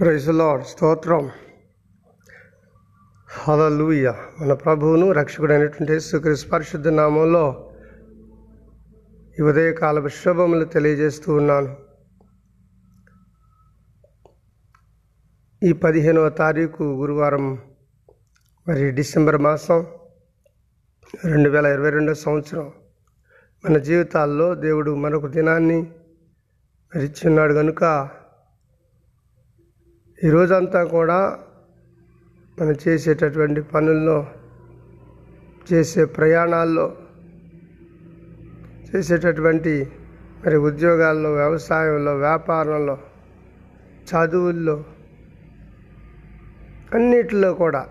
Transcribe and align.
Praise 0.00 0.28
స్తోత్రం. 0.66 1.30
హలలుయ 3.28 4.12
మన 4.40 4.52
ప్రభువును 4.52 5.12
రక్షకుడైనటువంటి 5.12 5.92
యేసుక్రీస్తు 5.92 6.48
పరిశుద్ధ 6.48 6.88
నామంలో 6.88 7.70
ఈ 9.38 9.42
ఉదయకాల 9.42 10.08
శుభములు 10.08 10.64
తెలియజేస్తూ 10.64 11.34
ఉన్నాను. 11.34 11.76
ఈ 15.62 15.72
పదిహేనవ 15.72 16.28
తారీఖు 16.28 16.82
గురువారం 16.82 17.58
మరి 18.68 18.90
డిసెంబర్ 18.90 19.36
మాసం 19.36 19.86
రెండు 21.24 21.50
వేల 21.50 21.66
ఇరవై 21.66 21.90
రెండో 21.90 22.14
సంవత్సరం. 22.14 22.72
మన 23.64 23.78
జీవితాల్లో 23.78 24.54
దేవుడు 24.54 24.94
మరొక 24.94 25.26
దినాన్ని 25.26 25.82
మరి 26.96 27.08
కనుక 27.54 28.08
ఈ 30.18 30.30
రోజంతా 30.30 30.84
కూడా 30.86 31.18
మనం 32.58 32.74
చేసేటటువంటి 32.84 33.60
పనుల్లో 33.72 34.18
చేసే 35.70 36.04
ప్రయాణాల్లో 36.14 36.86
చేసేటటువంటి 38.88 39.72
మరి 40.44 40.56
ఉద్యోగాల్లో 40.60 41.32
వ్యవసాయంలో 41.32 42.16
వ్యాపారంలో 42.18 42.96
చదువుల్లో 44.06 44.76
అన్నిటిలో 46.94 47.54
కూడా 47.54 47.82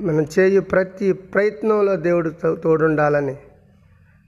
మనం 0.00 0.24
చేయు 0.34 0.60
ప్రతి 0.70 1.12
ప్రయత్నంలో 1.32 1.96
దేవుడు 2.00 2.30
తో- 2.42 2.56
తోడుండాలని 2.56 3.36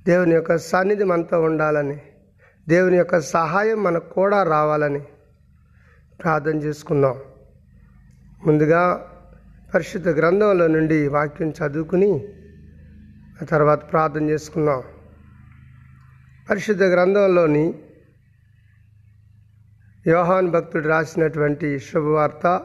దేవుని 0.07 0.35
యొక్క 0.35 0.57
సన్నిధి 0.65 1.05
మనతో 1.05 1.41
ఉండాలని 1.43 1.99
దేవుని 2.67 2.97
యొక్క 2.97 3.19
సహాయం 3.29 3.83
మనకు 3.83 4.09
కూడా 4.15 4.43
రావాలని 4.49 5.03
ప్రార్థన 6.23 6.57
చేసుకుందాం 6.57 7.19
ముందుగా 8.47 9.09
పరిశుద్ధ 9.75 10.09
గ్రంథంలో 10.09 10.67
నుండి 10.67 11.09
వాక్యం 11.09 11.51
చదువుకుని 11.51 12.29
ఆ 13.43 13.45
తర్వాత 13.45 13.93
ప్రార్థన 13.93 14.23
చేసుకుందాం 14.31 14.83
పరిశుద్ధ 16.51 16.83
గ్రంథంలోని 16.83 17.75
యోహాన్ 20.07 20.51
భక్తుడు 20.51 20.89
రాసినటువంటి 20.89 21.79
శుభవార్త 21.79 22.63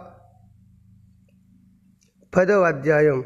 పదవ 2.35 2.61
అధ్యాయం 2.63 3.23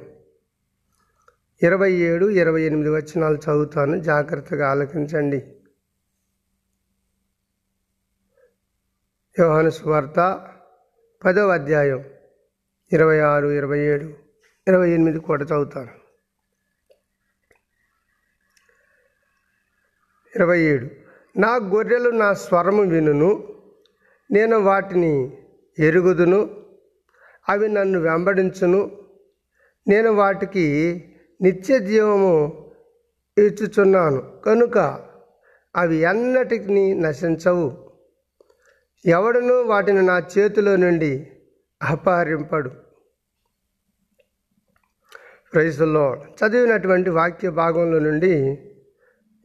ఇరవై 1.63 1.91
ఏడు 1.91 2.25
ఇరవై 2.25 2.61
ఎనిమిది 2.61 2.89
వచనాలు 2.89 3.35
చదువుతాను. 3.35 3.99
జాగ్రత్తగా 3.99 4.69
ఆలకించండి. 4.69 5.43
యోహాను 9.39 9.69
సువార్త 9.69 10.47
పదవ 11.25 11.49
అధ్యాయం 11.49 12.05
ఇరవై 12.91 13.19
ఆరు 13.19 13.47
ఇరవై 13.47 13.79
ఏడు 13.79 14.13
ఇరవై 14.67 14.91
ఎనిమిది 14.91 15.19
కూడా 15.19 15.43
చదువుతాను. 15.43 15.89
ఇరవై 20.35 20.59
ఏడు. 20.59 20.87
నా 21.39 21.55
గొర్రెలు 21.55 22.09
నా 22.09 22.33
స్వరము 22.33 22.83
వినును 22.83 23.59
నేను 24.31 24.59
వాటిని 24.59 25.37
ఎరుగుదును 25.79 26.63
అవి 27.49 27.69
నన్ను 27.69 27.99
వెంబడించును. 27.99 29.07
నేను 29.87 30.11
వాటికి 30.11 30.65
నిత్య 31.41 31.79
జీవము 31.79 32.65
ఇచ్చుచున్నాను 33.37 34.41
కనుక 34.45 34.77
అవి 35.75 35.95
ఎన్నటికి 35.95 36.93
నశించవు. 36.93 37.80
ఎవడును 39.05 39.61
వాటిని 39.61 40.01
నా 40.01 40.23
చేతిలో 40.37 40.75
నుండి 40.75 41.27
అపహరింపడు. 41.81 42.71
ప్రైజుల్లో 45.53 46.25
చదివినటువంటి 46.41 47.09
వాక్య 47.09 47.49
భాగంలో 47.49 47.99
నుండి 47.99 48.59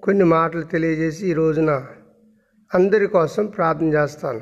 కొన్ని 0.02 0.24
మాటలు 0.24 0.62
తెలియజేసి 0.62 1.30
ఈ 1.30 1.32
రోజున 1.32 1.86
అందరి 2.74 3.06
కోసం 3.06 3.46
ప్రార్థన 3.46 3.86
చేస్తాను. 3.86 4.40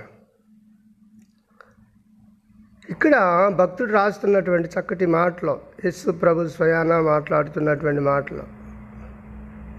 ఇక్కడ 2.91 3.15
భక్తుడు 3.57 3.93
రాస్తున్నటువంటి 3.93 4.69
చక్కటి 4.69 5.07
మాటలో 5.07 5.61
యస్సు 5.85 6.11
ప్రభు 6.11 6.49
స్వయాన 6.49 7.01
మాట్లాడుతున్నటువంటి 7.01 8.01
మాటలో. 8.01 8.45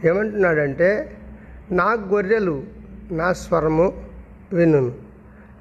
ఏమంటున్నాడంటే 0.09 1.21
నా 1.71 1.93
గొర్రెలు 1.93 2.65
నా 3.11 3.33
స్వరము 3.33 4.11
వినును. 4.53 5.04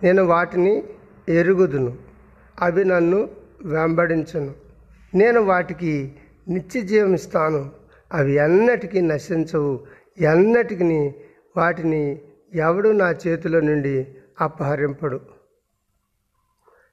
నేను 0.02 0.24
వాటిని 0.24 0.84
ఎరుగుదును 1.28 1.98
అవి 2.60 2.84
నన్ను 2.84 3.28
వెంబడించను. 3.64 4.54
నేను 5.14 5.40
వాటికి 5.40 6.16
నిత్య 6.48 7.14
ఇస్తాను 7.14 7.70
అవి 8.12 8.32
ఎన్నటికీ 8.32 9.00
నశించవు 9.00 9.86
ఎన్నటికి 10.18 11.14
వాటిని 11.56 12.20
ఎవడు 12.54 12.88
నా 12.88 13.14
చేతిలో 13.26 13.60
నుండి 13.60 14.06
అపహరింపడు. 14.40 15.20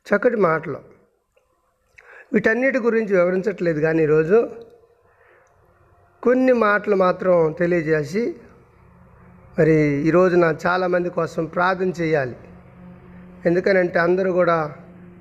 చక్కటి 0.08 0.36
మాటలు. 0.36 0.80
వీటన్నిటి 2.34 2.80
గురించి 2.80 3.16
వివరించట్లేదు 3.16 3.80
కానీ 3.80 4.04
ఈరోజు 4.04 4.50
కొన్ని 6.24 6.54
మాటలు 6.54 6.96
మాత్రం 6.96 7.56
తెలియజేసి 7.60 8.36
మరి 9.60 9.74
ఈ 10.08 10.12
రోజున 10.12 10.56
చాలామంది 10.66 11.10
కోసం 11.10 11.46
ప్రార్థన 11.46 11.90
చేయాలి. 11.90 12.36
ఎందుకనంటే 13.46 14.00
అందరూ 14.00 14.32
కూడా 14.32 14.58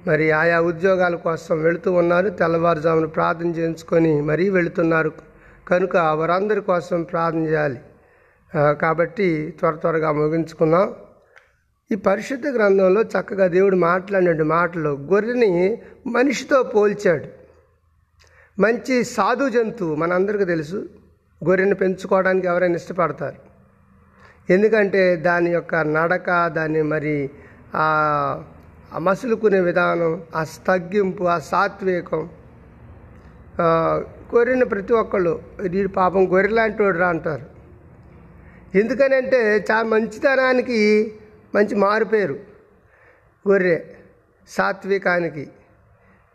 మరి 0.07 0.31
ఆయా 0.31 0.61
ఉద్యోగాల 0.61 1.15
కోసం 1.15 1.63
వెళుతూ 1.63 1.93
ఉన్నారు. 1.93 2.29
తెల్లవారుజామున 2.29 3.05
ప్రార్థన 3.05 3.47
చేయించుకొని 3.47 4.21
మరీ 4.21 4.49
వెళుతున్నారు. 4.49 5.13
కనుక 5.69 5.97
వారందరి 5.97 6.61
కోసం 6.61 7.03
ప్రార్థన 7.03 7.43
చేయాలి. 7.47 7.81
కాబట్టి 8.83 9.55
త్వర 9.59 9.75
త్వరగా 9.75 10.13
ముగించుకుందాం. 10.13 10.95
ఈ 11.93 11.95
పరిశుద్ధ 11.95 12.47
గ్రంథంలో 12.47 13.03
చక్కగా 13.03 13.47
దేవుడు 13.47 13.77
మాట్లాడిన 13.77 14.43
మాటలు. 14.43 14.91
గొర్రెని 15.13 15.83
మనిషితో 16.07 16.63
పోల్చాడు. 16.63 17.29
మంచి 18.59 19.05
సాధు 19.05 19.49
జంతువు 19.49 19.95
మనందరికీ 19.95 20.45
తెలుసు. 20.45 20.89
గొర్రెని 21.49 21.75
పెంచుకోవడానికి 21.75 22.47
ఎవరైనా 22.47 22.75
ఇష్టపడతారు. 22.75 23.39
ఎందుకంటే 24.53 25.17
దాని 25.17 25.51
యొక్క 25.51 25.75
నడక 25.75 26.49
దాన్ని 26.49 26.83
మరి 26.83 27.31
మసులుకునే 28.99 29.61
విధానం 29.61 30.23
ఆ 30.37 30.45
తగ్గింపు 30.67 31.25
ఆ 31.25 31.39
సాత్వికం. 31.39 32.29
ఆ, 33.61 34.03
గొర్రెని 34.35 34.65
ప్రతి 34.65 34.93
ఒక్కళ్ళు 34.93 35.41
వీడు 35.61 35.89
పాపం 35.89 36.33
గొర్రె 36.33 36.49
లాంటి 36.49 36.83
వాడు 36.83 36.99
రా 36.99 37.09
అంటారు. 37.09 37.47
ఎందుకనంటే 38.75 39.65
చాలా 39.71 39.83
మంచితనానికి 39.83 41.13
మంచి 41.55 41.75
మారుపేరు 41.75 42.39
గొర్రె 43.49 43.79
సాత్వికానికి 44.49 45.49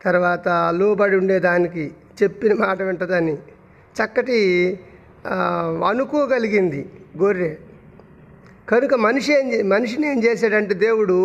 తర్వాత 0.01 0.47
లోబడి 0.71 1.15
ఉండేదానికి 1.15 1.93
చెప్పిన 2.23 2.53
మాట 2.53 2.81
వింటదని 2.81 3.33
చక్కటి 4.03 4.79
అనుకోగలిగింది 5.87 6.91
గొర్రె. 7.17 7.57
కనుక 8.69 8.93
మనిషి 8.93 9.33
ఏం 9.33 9.53
చే- 9.53 9.65
మనిషిని 9.65 10.11
ఏం 10.11 10.23
చేశాడంటే 10.23 10.73
దేవుడు 10.73 11.17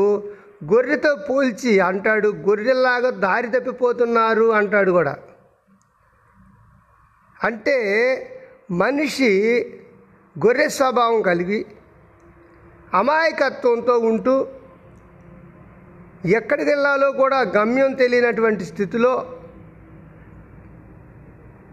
గొర్రెతో 0.64 1.16
పోల్చి 1.30 1.80
అంటాడు 1.80 2.28
గొర్రెల్లాగా 2.28 3.10
దారి 3.10 3.48
తప్పిపోతున్నారు 3.48 4.52
అంటాడు 4.52 4.90
కూడా. 4.90 5.18
అంటే 7.44 7.76
మనిషి 8.70 9.30
గొర్రె 10.38 10.68
స్వభావం 10.68 11.22
కలిగి 11.22 11.66
అమాయకత్వంతో 12.94 13.98
ఉంటూ 13.98 14.34
ఎక్కడికి 16.24 16.70
వెళ్ళాలో 16.70 17.12
కూడా 17.12 17.40
గమ్యం 17.56 17.92
తెలియనటువంటి 17.92 18.64
స్థితిలో 18.64 19.12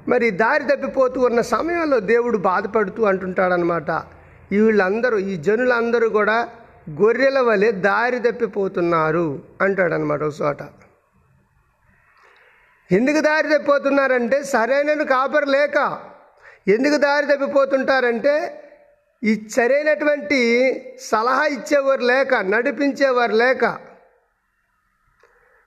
మరి 0.07 0.31
దారి 0.31 0.63
తప్పిపోతూ 0.63 1.21
ఉన్న 1.21 1.42
సమయంలో 1.42 2.00
దేవుడు 2.00 2.38
బాధపడుతూ 2.38 3.03
అంటుంటాడనమాట 3.03 3.92
వీళ్ళందరూ 4.51 5.17
ఈ 5.31 5.35
జనులందరూ 5.38 6.07
కూడా 6.09 6.38
గొర్రెల 6.99 7.39
వలె 7.39 7.69
దారి 7.81 8.19
తప్పిపోతున్నారు 8.19 9.25
అంటాడనమాట 9.61 10.21
ఒక 10.23 10.35
చోట 10.41 10.61
ఎందుకు 12.89 13.19
దారి 13.19 13.47
తప్పిపోతున్నారంటే 13.47 14.38
సరైన 14.44 15.01
కాపరు 15.09 15.49
లేక 15.51 15.77
ఎందుకు 16.67 16.97
దారి 16.97 17.25
తప్పిపోతుంటారంటే 17.25 18.35
ఈ 19.23 19.33
సరైనటువంటి 19.55 20.39
సలహా 20.99 21.45
ఇచ్చేవారు 21.47 22.03
లేక 22.03 22.35
నడిపించేవారు 22.45 23.35
లేక 23.35 23.65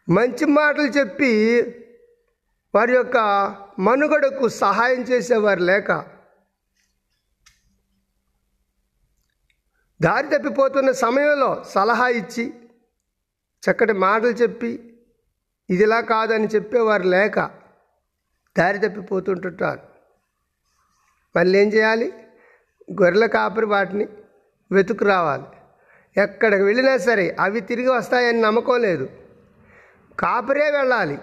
మంచి 0.09 0.45
మాటలు 0.51 0.91
చెప్పి 0.91 1.33
వారి 2.75 2.93
యొక్క 2.93 3.19
మనుగడకు 3.79 4.47
సహాయం 4.59 5.01
చేసేవారు 5.03 5.63
లేక 5.63 5.91
దారి 10.03 10.39
తప్పిపోతున్న 10.39 10.91
సమయంలో 10.91 11.65
సలహా 11.69 12.09
ఇచ్చి 12.09 12.53
చక్కటి 13.71 13.93
మాటలు 13.93 14.29
చెప్పి 14.29 14.97
ఇదిలా 15.71 16.01
కాదని 16.01 16.47
చెప్పేవారు 16.47 17.03
లేక 17.03 17.51
దారి 18.59 18.79
తప్పిపోతుంటుంటారు. 18.79 19.81
మళ్ళీ 21.37 21.59
ఏం 21.59 21.69
చేయాలి? 21.69 22.13
గొర్రెల 22.93 23.27
కాపరి 23.27 23.67
వాటిని 23.67 24.09
వెతుకు 24.73 25.05
రావాలి. 25.05 25.43
ఎక్కడికి 26.21 26.63
వెళ్ళినా 26.63 26.97
సరే 26.97 27.37
అవి 27.41 27.61
తిరిగి 27.61 27.89
వస్తాయని 27.89 28.41
నమ్మకం 28.41 28.81
లేదు. 28.81 29.09
కాపరే 30.19 30.71
వెళ్ళాలి. 30.71 31.19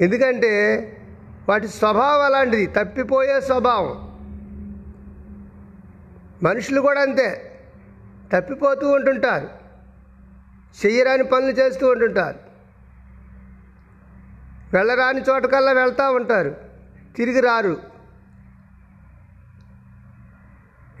ఎందుకంటే 0.00 0.52
వాటి 1.48 1.68
స్వభావం 1.68 2.24
అలాంటిది. 2.24 2.66
తప్పిపోయే 2.66 3.40
స్వభావం. 3.40 4.09
మనుషులు 6.42 6.80
కూడా 6.80 7.00
అంతే. 7.00 7.46
తప్పిపోతూ 8.34 8.90
ఉంటుంటారు. 8.90 9.48
చెయ్యరాని 10.86 11.24
పనులు 11.24 11.50
చేస్తూ 11.50 11.88
ఉంటుంటారు. 11.88 12.38
వెళ్ళరాని 14.72 15.20
చోటకల్లా 15.20 15.72
వెళ్తూ 15.72 16.12
ఉంటారు. 16.12 16.56
తిరిగి 17.16 17.40
రారు. 17.40 17.76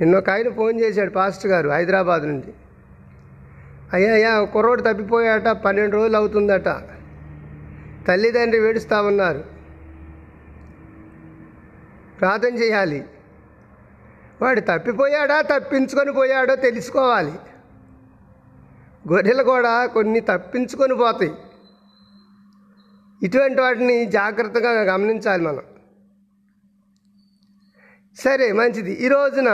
నిన్నొక 0.00 0.30
ఆయన 0.30 0.48
ఫోన్ 0.48 0.80
చేశాడు 0.80 1.10
పాస్టర్ 1.10 1.50
గారు 1.50 1.68
హైదరాబాద్ 1.68 2.22
నుండి 2.22 2.54
అయ్యా 3.92 4.12
అయ్యా 4.12 4.44
కుర్రోడు 4.44 4.82
తప్పిపోయాట 4.82 5.48
పన్నెండు 5.48 5.96
రోజులు 5.96 6.16
అవుతుందట. 6.16 6.68
తల్లిదండ్రి 8.08 8.60
వేడుస్తా 8.60 9.02
ఉన్నారు. 9.02 9.44
ప్రార్థన 12.20 12.54
చేయాలి. 12.54 13.04
వాడు 14.42 14.60
తప్పిపోయాడా 14.60 15.40
తప్పించుకొని 15.40 16.12
పోయాడో 16.12 16.54
తెలుసుకోవాలి. 16.54 17.32
గొర్రెలు 19.12 19.42
కూడా 19.42 19.86
కొన్ని 19.86 20.20
తప్పించుకొని 20.20 20.94
పోతాయి. 20.94 21.34
ఇటువంటి 23.22 23.60
వాటిని 23.60 24.06
జాగ్రత్తగా 24.06 24.70
గమనించాలి 24.70 25.42
మనం. 25.42 25.62
సరే 28.16 28.52
మంచిది. 28.52 28.92
ఈ 28.92 29.08
రోజున 29.08 29.48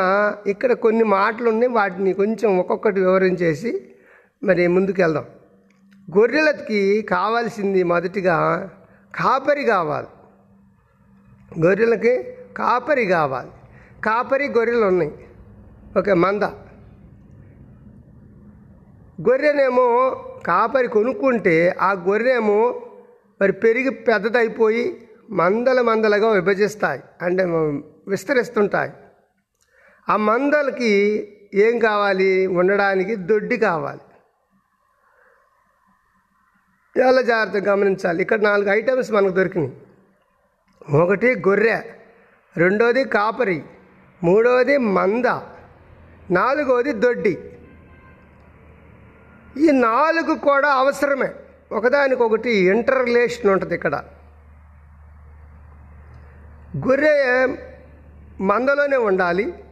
ఇక్కడ 0.46 0.72
కొన్ని 0.72 1.04
మాటలు 1.04 1.50
ఉన్నాయి 1.50 1.72
వాటిని 1.72 2.12
కొంచెం 2.12 2.58
ఒక్కొక్కటి 2.58 3.00
వివరించేసి 3.00 3.94
మరి 4.42 4.68
ముందుకు 4.68 5.00
వెళ్దాం. 5.00 5.24
గొర్రెలకి 6.18 7.02
కావాల్సింది 7.02 7.82
మొదటిగా 7.82 8.70
కాపరి 9.14 9.64
కావాలి. 9.64 10.06
గొర్రెలకి 11.60 12.22
కాపరి 12.56 13.06
కావాలి. 13.06 13.50
కాపరి 14.06 14.48
గొర్రెలు 14.48 14.86
ఉన్నాయి. 14.86 15.28
ఒక 15.98 16.10
మంద. 16.10 16.42
గొర్రెనేమో 19.28 20.10
కాపరి 20.46 20.88
కొనుక్కుంటే 20.88 21.76
ఆ 21.80 21.92
గొర్రెమో 21.92 22.86
మరి 23.40 23.52
పెరిగి 23.52 23.90
పెద్దదైపోయి 23.90 25.08
మందల 25.30 25.80
మందలుగా 25.80 26.30
విభజిస్తాయి. 26.30 27.02
అంటే 27.22 27.44
విస్తరిస్తుంటాయి. 28.08 28.92
ఆ 30.08 30.16
మందలకి 30.16 31.28
ఏం 31.54 31.78
కావాలి? 31.78 32.46
ఉండడానికి 32.46 33.16
దొడ్డి 33.16 33.56
కావాలి. 33.56 34.00
చాలా 37.00 37.22
జాగ్రత్తగా 37.22 37.72
గమనించాలి. 37.72 38.22
ఇక్కడ 38.22 38.40
నాలుగు 38.40 38.70
ఐటమ్స్ 38.70 39.12
మనకు 39.12 39.32
దొరికినాయి. 39.32 39.82
ఒకటి 41.02 41.42
గొర్రె 41.48 41.80
రెండోది 42.56 43.04
కాపరి. 43.04 43.64
మూడవది 44.24 44.78
మంద 44.78 45.26
నాలుగవది 46.30 46.92
దొడ్డి. 46.92 47.38
ఈ 49.58 49.70
నాలుగు 49.70 50.38
కూడా 50.38 50.72
అవసరమే. 50.72 51.30
ఒకదానికొకటి 51.72 52.50
ఇంటర్ 52.50 53.04
రిలేషన్ 53.04 53.50
ఉంటుంది 53.50 53.74
ఇక్కడ. 53.74 53.94
గొర్రె 56.76 57.46
మందలోనే 58.40 58.96
ఉండాలి. 58.96 59.64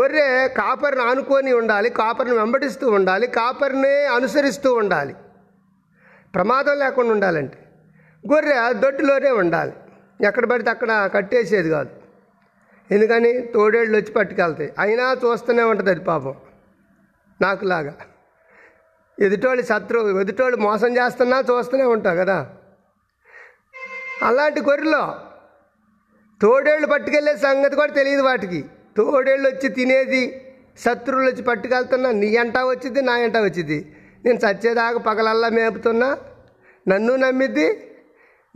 గొర్రె 0.00 0.48
కాపరిని 0.48 1.02
ఆనుకొని 1.02 1.52
ఉండాలి 1.52 1.90
కాపర్ని 1.90 2.34
వెంబడిస్తూ 2.34 2.90
ఉండాలి 2.90 3.26
కాపరిని 3.26 4.04
అనుసరిస్తూ 4.04 4.74
ఉండాలి. 4.74 5.14
ప్రమాదం 6.34 6.78
లేకుండా 6.78 7.10
ఉండాలంటే 7.10 7.58
గొర్రె 8.32 8.72
దొడ్డిలోనే 8.72 9.30
ఉండాలి. 9.30 9.72
ఎక్కడ 10.26 10.44
పడితే 10.50 10.70
అక్కడ 10.70 11.10
కట్టేసేది 11.14 11.70
కాదు. 11.70 12.01
ఎందుకని 12.92 13.40
తోడేళ్ళు 13.40 13.96
వచ్చి 13.96 14.12
పట్టుకెళ్తాయి. 14.12 14.72
అయినా 14.78 15.16
చూస్తూనే 15.24 15.62
ఉంటుంది 15.62 15.90
అది 15.90 16.00
పాపం. 16.00 16.34
నాకులాగా. 17.42 17.94
ఎదుటోళ్ళు 19.20 19.62
శత్రువు 19.62 20.20
ఎదుటోళ్ళు 20.20 20.56
మోసం 20.56 20.96
చేస్తున్నా 20.96 21.38
చూస్తూనే 21.38 21.84
ఉంటావు 21.84 22.16
కదా. 22.16 22.50
అలాంటి 24.22 24.60
గొర్రెలో 24.60 25.20
తోడేళ్ళు 26.42 26.86
పట్టుకెళ్ళే 26.86 27.36
సంగతి 27.36 27.76
కూడా 27.76 27.92
తెలియదు 27.92 28.22
వాటికి. 28.22 28.64
తోడేళ్ళు 28.96 29.48
వచ్చి 29.48 29.68
తినేది 29.68 30.52
శత్రువులు 30.78 31.30
వచ్చి 31.30 31.42
పట్టుకెళ్తున్నా 31.42 32.10
నీ 32.10 32.26
ఎంట 32.26 32.58
వచ్చింది 32.58 33.02
నా 33.02 33.18
ఎంట 33.18 33.36
వచ్చింది 33.36 33.96
నేను 34.24 34.38
చచ్చేదాకా 34.38 34.98
పగలల్లా 34.98 35.48
మేపుతున్నా 35.48 36.18
నన్ను 36.88 37.16
నమ్మిద్ది. 37.16 37.90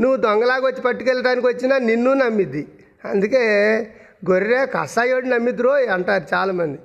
నువ్వు 0.00 0.16
దొంగలాగా 0.16 0.66
వచ్చి 0.66 0.82
పట్టుకెళ్ళడానికి 0.82 1.46
వచ్చినా 1.46 1.78
నిన్ను 1.78 2.12
నమ్మిద్ది. 2.12 2.68
అందుకే 3.04 3.42
గొర్రె 4.24 4.66
కషాయోడిని 4.66 5.32
నమ్మిద్దురో 5.32 5.70
అంటారు 5.70 6.24
చాలామంది. 6.34 6.78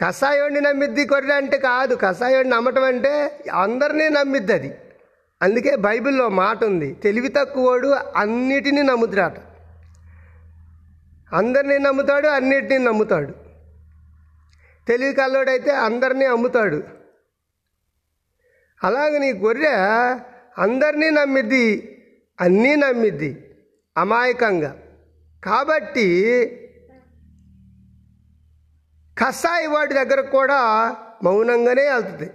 కషాయోడిని 0.00 0.60
నమ్మిద్ది 0.60 1.04
గొర్రె 1.04 1.34
అంటే 1.34 1.58
కాదు 1.58 1.94
కషాయోడిని 1.94 2.54
నమ్మటం 2.54 2.82
అంటే 2.82 3.44
అందరినీ 3.52 4.08
నమ్మిద్ది 4.08 4.52
అది 4.52 4.74
అందుకే 5.42 5.76
బైబిల్లో 5.76 6.28
మాట 6.28 6.64
ఉంది 6.64 6.94
తెలివి 6.94 7.28
తక్కువోడు 7.28 7.88
అన్నిటినీ 7.88 8.82
నమ్ముతాడట. 8.82 9.36
అందరినీ 11.32 11.78
నమ్ముతాడు 11.78 12.26
అన్నిటినీ 12.26 12.84
నమ్ముతాడు. 12.84 13.32
తెలివి 14.88 15.14
కల్లోడైతే 15.14 15.70
అందరినీ 15.70 16.24
అమ్ముతాడు. 16.24 16.82
అలాగే 18.84 19.18
నీ 19.18 19.32
గొర్రె 19.32 19.68
అందరినీ 20.58 21.10
నమ్మిద్ది 21.10 21.66
అన్నీ 22.40 22.76
నమ్మిద్ది 22.76 23.56
అమాయకంగా. 23.96 24.76
కాబట్టి 25.44 26.08
కషాయి 29.18 29.66
వాడి 29.66 29.94
దగ్గర 29.94 30.20
కూడా 30.20 30.60
మౌనంగానే 31.24 31.90
వెళ్తుంది. 31.90 32.30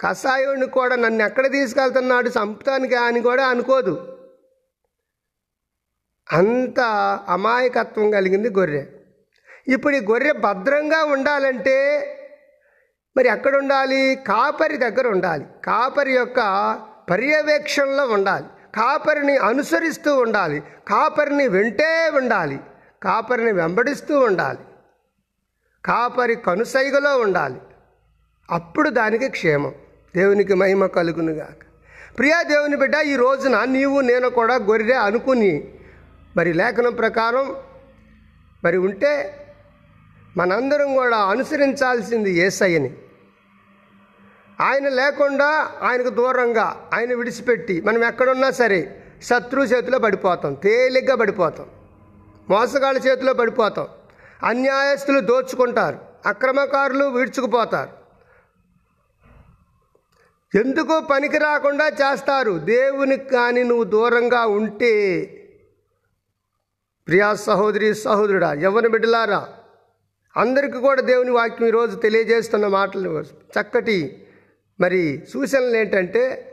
కషాయుడిని 0.00 0.66
కూడా 0.66 0.96
నన్ను 0.96 1.24
ఎక్కడ 1.24 1.52
తీసుకెళ్తున్నాడు 1.52 2.28
చంపుతానికి 2.28 2.94
అని 2.94 3.20
కూడా 3.20 3.46
అనుకోదు. 3.46 4.14
అంత 6.32 6.80
అమాయకత్వం 7.28 8.10
కలిగింది 8.10 8.50
గొర్రె. 8.50 8.84
ఇప్పుడు 9.68 9.96
ఈ 9.96 10.00
గొర్రె 10.00 10.32
భద్రంగా 10.32 11.04
ఉండాలంటే 11.04 11.76
మరి 13.16 13.28
ఎక్కడ 13.28 13.56
ఉండాలి? 13.56 14.18
కాపరి 14.26 14.76
దగ్గర 14.76 15.08
ఉండాలి. 15.08 15.44
కాపరి 15.64 16.12
యొక్క 16.12 16.40
పర్యవేక్షణలో 17.10 18.06
ఉండాలి. 18.06 18.46
కాపరిని 18.78 19.36
అనుసరిస్తూ 19.36 20.18
ఉండాలి. 20.18 20.62
కాపరిని 20.88 21.48
వెంటే 21.48 22.10
ఉండాలి. 22.14 22.60
కాపరిని 23.02 23.52
వెంబడిస్తూ 23.52 24.20
ఉండాలి. 24.20 24.58
కాపరి 25.84 26.36
కనుసైగలో 26.36 27.18
ఉండాలి. 27.18 27.60
అప్పుడు 28.50 28.90
దానికి 28.90 29.28
క్షేమం. 29.28 29.72
దేవునికి 30.16 30.54
మహిమ 30.54 30.86
కలుగునుగాక 30.86 31.64
ప్రియా 32.18 32.42
దేవుని 32.42 32.76
బిడ్డ 32.76 32.94
ఈ 32.94 33.16
రోజున 33.16 33.64
నీవు 33.64 34.00
నేను 34.00 34.28
కూడా 34.28 34.54
గొర్రె 34.54 34.94
అనుకుని 34.94 35.68
మరి 36.36 36.52
లేఖనం 36.52 36.94
ప్రకారం 36.94 37.56
మరి 38.64 38.76
ఉంటే 38.76 39.44
మనందరం 40.36 40.94
కూడా 40.94 41.16
అనుసరించాల్సింది 41.16 42.30
ఏసయ్యని 42.30 42.90
ఆయన 44.60 44.88
లేకుండా 44.88 45.72
ఆయనకు 45.82 46.08
దూరంగా 46.08 46.90
ఆయన 46.94 47.14
విడిచిపెట్టి 47.14 47.80
మనం 47.80 48.04
ఎక్కడున్నా 48.04 48.50
సరే 48.50 49.02
శత్రు 49.22 49.62
చేతిలో 49.62 49.98
పడిపోతాం 49.98 50.54
తేలిగ్గా 50.54 51.14
పడిపోతాం 51.16 51.66
మోసగాళ్ళ 52.50 53.06
చేతిలో 53.06 53.32
పడిపోతాం. 53.32 53.88
అన్యాయస్తులు 54.42 55.20
దోచుకుంటారు 55.20 55.98
అక్రమకారులు 56.26 57.04
విడుచుకుపోతారు. 57.04 57.98
ఎందుకు 60.58 61.00
పనికి 61.00 61.38
రాకుండా 61.38 61.88
చేస్తారు. 61.88 62.58
దేవునికి 62.58 63.30
కానీ 63.30 63.62
నువ్వు 63.62 63.84
దూరంగా 63.84 64.46
ఉంటే 64.46 64.94
ప్రియా 67.06 67.34
సహోదరి 67.34 67.94
సహోదరుడా 67.94 68.52
ఎవరిని 68.52 68.90
బిడ్డలారా 68.90 69.48
అందరికీ 70.36 70.78
కూడా 70.78 71.02
దేవుని 71.02 71.30
వాక్యం 71.30 71.68
ఈరోజు 71.68 71.96
తెలియజేస్తున్న 71.96 72.66
మాటలు 72.66 73.24
చక్కటి 73.24 74.27
మరి 74.80 75.22
సూచనలు 75.32 75.76
ఏంటంటే 75.76 76.44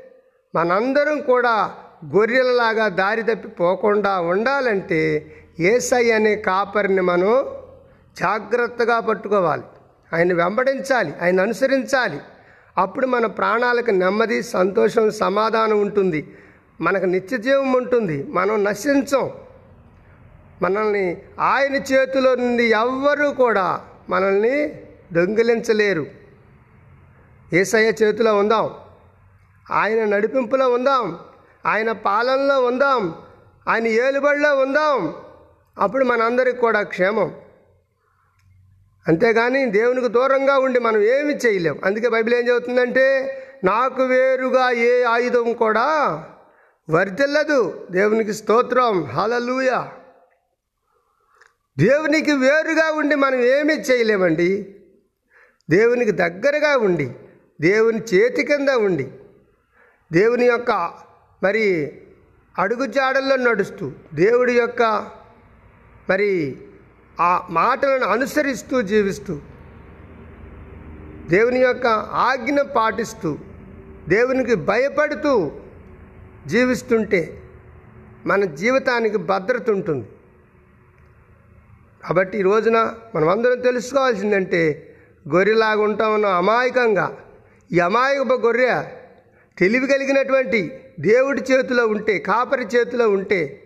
మనందరం 0.55 1.21
కూడా 1.21 1.73
గొర్రెలలాగా 2.15 2.87
దారి 2.87 3.23
తప్పి 3.23 3.47
పోకుండా 3.47 4.21
ఉండాలంటే 4.21 5.31
ఏసై 5.59 6.11
అనే 6.11 6.35
కాపరిని 6.35 7.01
మనం 7.01 7.45
జాగ్రత్తగా 8.19 8.99
పట్టుకోవాలి. 8.99 9.63
ఆయన 10.13 10.33
వెంబడించాలి 10.33 11.13
ఆయన 11.21 11.41
అనుసరించాలి. 11.41 12.19
అప్పుడు 12.77 13.07
మన 13.07 13.25
ప్రాణాలకు 13.25 13.91
నెమ్మది 13.91 14.43
సంతోషం 14.43 15.11
సమాధానం 15.11 15.81
ఉంటుంది. 15.81 16.33
మనకు 16.81 17.05
నిత్యజీవం 17.05 17.73
ఉంటుంది. 17.73 18.23
మనం 18.23 18.63
నశించం. 18.63 19.31
మనల్ని 20.61 21.17
ఆయన 21.39 21.75
చేతిలో 21.75 22.35
నుండి 22.35 22.63
ఎవ్వరూ 22.63 23.31
కూడా 23.31 23.81
మనల్ని 24.09 24.69
దొంగిలించలేరు. 25.13 26.24
ఏసయ్య 27.53 27.87
చేతిలో 27.87 28.37
ఉందాం. 28.37 28.75
ఆయన 29.71 30.05
నడిపింపులో 30.05 30.69
ఉందాం. 30.69 31.19
ఆయన 31.65 31.91
పాలనలో 31.91 32.65
ఉందాం. 32.65 33.21
ఆయన 33.67 33.87
ఏలుబడిలో 33.87 34.55
ఉందాం. 34.55 35.15
అప్పుడు 35.77 36.05
మనందరికి 36.05 36.57
కూడా 36.57 36.81
క్షేమం. 36.81 37.35
అంతేగాని 39.07 39.65
దేవునికి 39.65 40.07
దూరంగా 40.07 40.57
ఉండి 40.57 40.79
మనం 40.79 41.01
ఏమి 41.01 41.33
చేయలేం. 41.33 41.79
అందుకే 41.85 42.09
బైబిల్ 42.09 42.35
ఏం 42.35 42.47
చెబుతుందంటే 42.47 43.31
నాకు 43.63 44.03
వేరుగా 44.03 44.69
ఏ 44.69 45.03
ఆయుధం 45.03 45.53
కూడా 45.53 45.85
వర్తిల్లదు 46.89 47.87
దేవునికి 47.91 48.33
స్తోత్రం. 48.33 49.03
హలలుయ 49.03 49.87
దేవునికి 51.79 52.31
వేరుగా 52.31 52.91
ఉండి 52.91 53.15
మనం 53.15 53.39
ఏమీ 53.41 53.73
చేయలేమండి? 53.73 54.75
దేవునికి 55.69 56.11
దగ్గరగా 56.11 56.77
ఉండి 56.77 57.15
దేవుని 57.61 58.01
చేతి 58.13 58.43
కింద 58.45 58.69
ఉండి 58.69 59.11
దేవుని 60.11 60.45
యొక్క 60.45 60.71
మరి 61.43 61.65
అడుగుజాడల్లో 62.57 63.35
నడుస్తూ 63.35 63.91
దేవుడి 64.13 64.53
యొక్క 64.53 64.81
మరి 66.09 66.57
ఆ 67.19 67.47
మాటలను 67.49 68.05
అనుసరిస్తూ 68.05 68.81
జీవిస్తూ 68.81 69.39
దేవుని 71.29 71.59
యొక్క 71.59 71.87
ఆజ్ఞ 72.11 72.61
పాటిస్తూ 72.61 73.37
దేవునికి 74.07 74.55
భయపడుతూ 74.55 75.51
జీవిస్తుంటే 76.47 77.41
మన 78.25 78.43
జీవితానికి 78.43 79.17
భద్రత 79.17 79.69
ఉంటుంది. 79.69 80.05
కాబట్టి 82.03 82.39
ఈ 82.39 82.41
రోజున 82.41 82.77
మనం 83.15 83.29
అందరం 83.29 83.59
తెలుసుకోవాల్సిందంటే 83.59 84.93
గొర్రెలాగా 85.25 85.81
ఉంటామన్న 85.81 86.25
అమాయకంగా 86.25 87.17
ఈ 87.71 87.79
గొర్రె 88.33 88.83
తెలివి 89.57 89.87
కలిగినటువంటి 89.87 90.81
దేవుడి 90.99 91.41
చేతిలో 91.41 91.87
ఉంటే 91.87 92.19
కాపరి 92.19 92.63
చేతిలో 92.63 93.09
ఉంటే 93.09 93.61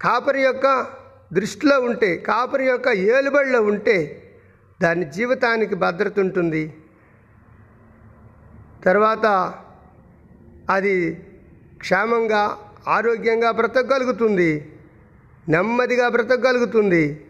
కాపరి 0.00 0.42
యొక్క 0.42 0.86
దృష్టిలో 1.32 1.80
ఉంటే 1.80 2.16
కాపరి 2.16 2.66
యొక్క 2.66 2.88
ఏలుబడిలో 2.88 3.62
ఉంటే 3.62 4.28
దాని 4.82 5.04
జీవితానికి 5.04 5.74
భద్రత 5.74 6.20
ఉంటుంది. 6.20 6.74
తర్వాత 8.84 9.54
అది 10.70 11.14
క్షేమంగా 11.78 12.58
ఆరోగ్యంగా 12.88 13.50
బ్రతకగలుగుతుంది. 13.50 14.78
నెమ్మదిగా 15.48 16.08
బ్రతకగలుగుతుంది. 16.08 17.26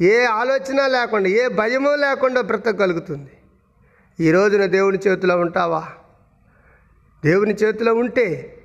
ఏ 0.00 0.24
ఆలోచన 0.24 0.86
లేకుండా 0.86 1.28
ఏ 1.28 1.48
భయము 1.48 1.94
లేకుండా 1.94 2.40
బ్రతకగలుగుతుంది. 2.40 3.30
ఈ 4.20 4.30
రోజున 4.30 4.64
దేవుని 4.64 4.98
చేతిలో 4.98 5.38
ఉంటావా? 5.38 5.88
దేవుని 7.24 7.54
చేతిలో 7.54 7.94
ఉంటే 7.94 8.56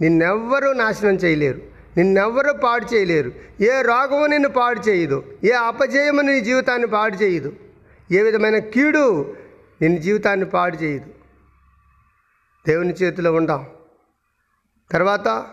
నిన్నెవ్వరూ 0.00 0.72
నాశనం 0.72 1.14
చేయలేరు. 1.14 1.60
నిన్నెవ్వరూ 1.96 2.52
పాడు 2.52 2.94
చేయలేరు. 2.94 3.32
ఏ 3.60 3.82
రోగము 3.82 4.26
నిన్ను 4.26 4.48
పాడు 4.48 4.80
చేయదు. 4.80 5.24
ఏ 5.44 5.50
అపజయము 5.50 6.20
నీ 6.20 6.40
జీవితాన్ని 6.40 6.86
పాడు 6.86 7.16
చేయదు. 7.16 7.52
ఏ 8.12 8.22
విధమైన 8.22 8.58
కీడు 8.58 9.34
నిన్ను 9.82 10.00
జీవితాన్ని 10.00 10.46
పాడు 10.46 10.76
చేయదు. 10.76 11.06
దేవుని 12.66 12.92
చేతిలో 12.92 13.32
ఉందాం. 13.32 13.66
తర్వాత 14.90 15.46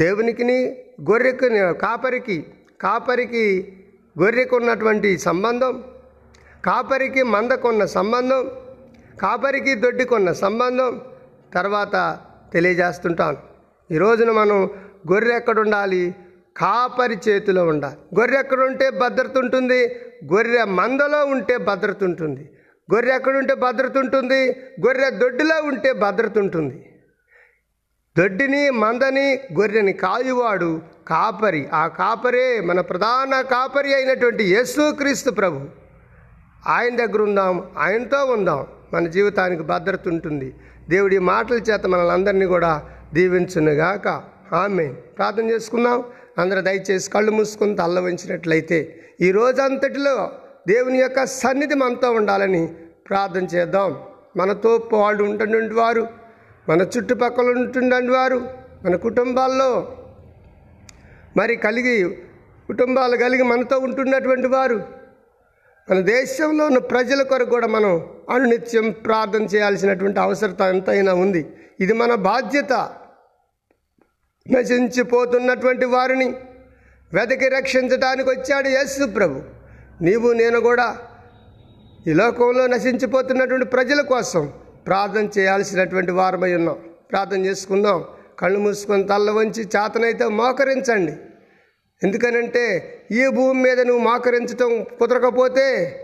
దేవునికిని 0.00 0.66
గొర్రెకి 1.10 1.78
కాపరికి 1.78 2.46
కాపరికి 2.80 3.76
గొర్రెకు 4.22 4.56
ఉన్నటువంటి 4.56 5.18
సంబంధం 5.18 5.84
కాపరికి 6.64 7.22
మందకున్న 7.22 7.84
సంబంధం 7.84 8.50
కాపరికి 9.22 9.74
దొడ్డికున్న 9.74 10.32
సంబంధం 10.32 11.00
తర్వాత 11.54 12.18
తెలియజేస్తుంటాను. 12.52 13.36
ఈ 13.90 13.98
రోజున 13.98 14.30
మనం 14.30 14.70
గొర్రె 15.12 15.36
ఎక్కడుండాలి? 15.36 16.14
కాపరి 16.56 17.18
చేతిలో 17.28 17.66
ఉండాలి. 17.66 17.96
గొర్రె 18.20 18.38
ఎక్కడుంటే 18.38 18.90
భద్రత 18.90 19.38
ఉంటుంది 19.38 19.80
గొర్రె 20.32 20.64
మందలో 20.64 21.24
ఉంటే 21.26 21.56
భద్రత 21.56 22.04
ఉంటుంది. 22.04 22.50
గొర్రె 22.94 23.14
ఎక్కడుంటే 23.14 23.54
భద్రత 23.54 23.96
ఉంటుంది 23.98 24.40
గొర్రె 24.86 25.10
దొడ్డిలో 25.10 25.62
ఉంటే 25.62 25.92
భద్రత 25.92 26.38
ఉంటుంది. 26.38 26.86
దొడ్డిని 28.18 28.70
మందని 28.70 29.28
గొర్రెని 29.60 29.92
కాయువాడు 29.92 30.82
కాపరి. 31.08 31.68
ఆ 31.72 31.86
కాపరే 31.86 32.60
మన 32.60 32.80
ప్రధాన 32.80 33.40
కాపరి 33.40 33.94
అయినటువంటి 33.94 34.44
యేసుక్రీస్తు 34.44 35.30
ప్రభు. 35.30 35.83
ఆయన 36.66 36.96
దగ్గర 36.96 37.22
ఉందాం 37.22 37.64
ఆయనతో 37.78 38.24
ఉందాం. 38.24 38.66
మన 38.92 39.06
జీవితానికి 39.06 39.62
భద్రత 39.62 40.08
ఉంటుంది. 40.08 40.54
దేవుడి 40.88 41.18
మాటల 41.18 41.54
చేత 41.54 41.86
మనల్ని 41.86 42.46
కూడా 42.46 42.82
దీవించునుగాక. 43.14 44.22
ఆమె 44.54 44.86
ప్రార్థన 44.88 45.50
చేసుకుందాం. 45.50 46.04
అందరూ 46.38 46.60
దయచేసి 46.60 47.10
కళ్ళు 47.10 47.32
మూసుకుని 47.32 47.76
తల్ల 47.76 48.00
వంచినట్లయితే 48.00 49.00
ఈ 49.20 49.30
రోజంతటిలో 49.30 50.32
దేవుని 50.68 50.98
యొక్క 50.98 51.26
సన్నిధి 51.26 51.74
మనతో 51.74 52.10
ఉండాలని 52.12 52.66
ప్రార్థన 53.08 53.44
చేద్దాం. 53.44 53.96
మనతో 54.36 54.88
వాళ్ళు 54.92 55.24
ఉంటున్నటువంటి 55.24 55.74
వారు. 55.74 56.06
మన 56.68 56.80
చుట్టుపక్కల 56.80 57.46
ఉంటుండండి 57.46 58.12
వారు. 58.12 58.48
మన 58.84 58.96
కుటుంబాల్లో 58.96 59.96
మరి 61.36 61.56
కలిగి 61.56 62.18
కుటుంబాలు 62.66 63.16
కలిగి 63.16 63.42
మనతో 63.42 63.78
ఉంటున్నటువంటి 63.78 64.46
వారు. 64.46 65.03
మన 65.90 66.00
దేశంలో 66.00 66.66
ఉన్న 66.66 66.78
ప్రజల 66.78 67.22
కొరకు 67.22 67.50
కూడా 67.50 67.66
మనం 67.66 68.06
అనునిత్యం 68.30 68.90
ప్రార్థన 68.90 69.42
చేయాల్సినటువంటి 69.42 70.20
అవసరత 70.20 70.60
ఎంతైనా 70.60 71.14
ఉంది. 71.14 71.46
ఇది 71.80 71.92
మన 71.92 72.14
బాధ్యత. 72.14 72.72
నశించిపోతున్నటువంటి 74.50 75.84
వారిని 75.84 76.34
వెతకి 77.14 77.48
రక్షించడానికి 77.48 78.30
వచ్చాడు 78.30 78.68
యేసు 78.68 79.06
ప్రభు. 79.06 79.42
నీవు 80.02 80.32
నేను 80.32 80.60
కూడా 80.60 80.98
ఈ 82.06 82.12
లోకంలో 82.12 82.66
నశించిపోతున్నటువంటి 82.66 83.66
ప్రజల 83.66 84.00
కోసం 84.00 84.52
ప్రార్థన 84.86 85.28
చేయాల్సినటువంటి 85.38 86.12
వారమై 86.12 86.54
ఉన్నాం. 86.54 86.76
ప్రార్థన 87.12 87.44
చేసుకుందాం. 87.44 88.04
కళ్ళు 88.38 88.58
మూసుకొని 88.58 89.04
తల్ల 89.04 89.30
వంచి 89.30 89.62
చేతనైతే 89.62 90.24
మోకరించండి. 90.24 91.12
ఎందుకనంటే 92.02 92.93
ఈ 93.12 93.26
భూమి 93.26 93.62
మీద 93.62 93.80
నువ్వు 93.80 94.04
మోకరించటం 94.04 94.86
కుదరకపోతే 94.98 96.00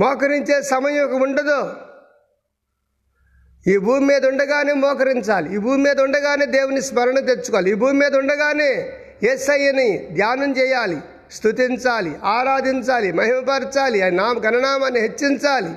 మోకరించే 0.00 0.62
సమయం 0.62 1.22
ఉండదు. 1.22 1.72
ఈ 3.66 3.76
భూమి 3.76 4.06
మీద 4.06 4.26
ఉండగానే 4.26 4.72
మోకరించాలి. 4.72 5.54
ఈ 5.54 5.58
భూమి 5.58 5.82
మీద 5.82 6.00
ఉండగానే 6.00 6.46
దేవుని 6.46 6.82
స్మరణ 6.82 7.18
తెచ్చుకోవాలి. 7.18 7.70
ఈ 7.70 7.74
భూమి 7.74 7.92
మీద 7.92 8.16
ఉండగానే 8.16 8.92
ఎస్ఐని 9.22 10.08
ధ్యానం 10.12 10.56
చేయాలి 10.56 11.00
స్తుతించాలి 11.30 12.18
ఆరాధించాలి 12.24 13.12
మహిమపరచాలి 13.12 14.02
ఆయన 14.02 14.14
నామ 14.14 14.38
గణనామాన్ని 14.44 15.00
హెచ్చించాలి 15.00 15.70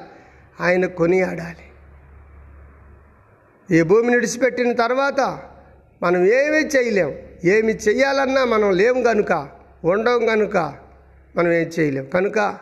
ఆయన 0.59 0.85
కొనియాడాలి. 0.85 1.65
ఈ 3.77 3.81
భూమిని 3.81 4.13
విడిచిపెట్టిన 4.15 4.71
తర్వాత 4.71 5.19
మనం 6.03 6.25
ఏమీ 6.25 6.57
చేయలేం. 6.57 7.28
ఏమి 7.45 7.73
చెయ్యాలన్నా 7.73 8.45
మనం 8.45 8.71
లేము 8.71 9.03
కనుక 9.03 9.49
ఉండం 9.83 10.25
కనుక 10.25 10.57
మనం 11.35 11.51
ఏం 11.51 11.71
చేయలేం. 11.79 12.05
కనుక 12.05 12.57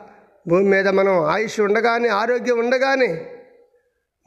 భూమి 0.47 0.63
మీద 0.63 0.87
మనం 0.87 1.23
ఆయుష్ 1.23 1.59
ఉండగానే 1.59 2.07
ఆరోగ్యం 2.07 2.59
ఉండగానే 2.59 3.25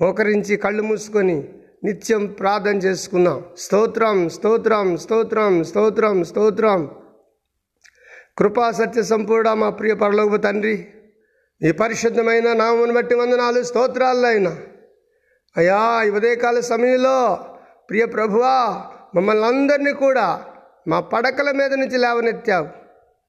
మోకరించి 0.01 0.57
కళ్ళు 0.57 0.83
మూసుకొని 0.83 1.49
నిత్యం 1.85 2.27
ప్రార్థన 2.27 2.77
చేసుకుందాం. 2.77 3.45
స్తోత్రం 3.59 4.29
స్తోత్రం 4.29 4.97
స్తోత్రం 4.97 5.65
స్తోత్రం 5.65 6.25
స్తోత్రం. 6.25 6.91
కృపా 8.39 8.71
సత్య 8.71 9.03
సంపూర్ణ 9.03 9.53
మా 9.53 9.71
ప్రియ 9.71 9.95
పరలోకపు 9.95 10.37
తండ్రి 10.37 10.87
ఈ 11.63 11.71
పరిశుద్ధమైన 11.71 12.53
నామను 12.53 12.95
బట్టి 12.95 13.15
వందనాలు 13.15 13.63
స్తోత్రాలైనా. 13.63 14.59
అయ్యా 15.57 16.03
ఈ 16.07 16.11
ఉదయకాల 16.11 16.61
సమయంలో 16.61 17.47
ప్రియ 17.91 18.05
ప్రభువా 18.05 18.87
మమ్మల్ని 19.15 19.47
అందరినీ 19.47 19.93
కూడా 19.93 20.41
మా 20.89 21.01
పడకల 21.01 21.51
మీద 21.51 21.73
నుంచి 21.75 21.99
లేవనెత్తావు. 21.99 22.67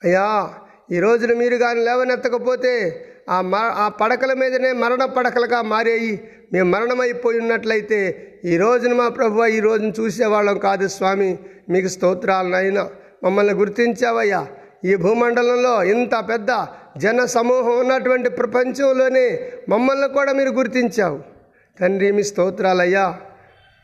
అయ్యా 0.04 0.50
ఈ 0.92 1.00
రోజున 1.00 1.34
మీరు 1.34 1.56
కానీ 1.56 1.84
లేవనెత్తకపోతే 1.84 3.06
ఆ 3.30 3.42
మ 3.42 3.56
ఆ 3.56 3.88
పడకల 3.88 4.34
మీదనే 4.34 4.72
మరణ 4.72 5.06
పడకలుగా 5.06 5.62
మారేయి. 5.62 6.32
మేము 6.54 6.70
మరణమైపోయి 6.70 7.40
ఉన్నట్లయితే 7.40 8.28
ఈ 8.46 8.58
రోజున 8.58 8.94
మా 8.94 9.08
ప్రభు 9.08 9.46
ఈ 9.46 9.60
రోజును 9.60 9.94
చూసేవాళ్ళం 10.00 10.58
కాదు 10.58 10.88
స్వామి. 10.88 11.40
మీకు 11.70 11.88
స్తోత్రాలనైనా 11.88 12.90
మమ్మల్ని 13.24 13.54
గుర్తించావయ్యా. 13.54 14.48
ఈ 14.86 14.96
భూమండలంలో 14.96 15.84
ఇంత 15.84 16.16
పెద్ద 16.30 16.68
జన 16.98 17.26
సమూహం 17.26 17.80
ఉన్నటువంటి 17.80 18.30
ప్రపంచంలోనే 18.30 19.52
మమ్మల్ని 19.70 20.08
కూడా 20.08 20.34
మీరు 20.34 20.50
గుర్తించావు. 20.50 21.20
తండ్రి 21.82 22.12
మీ 22.12 22.24
స్తోత్రాలయ్యా. 22.24 23.20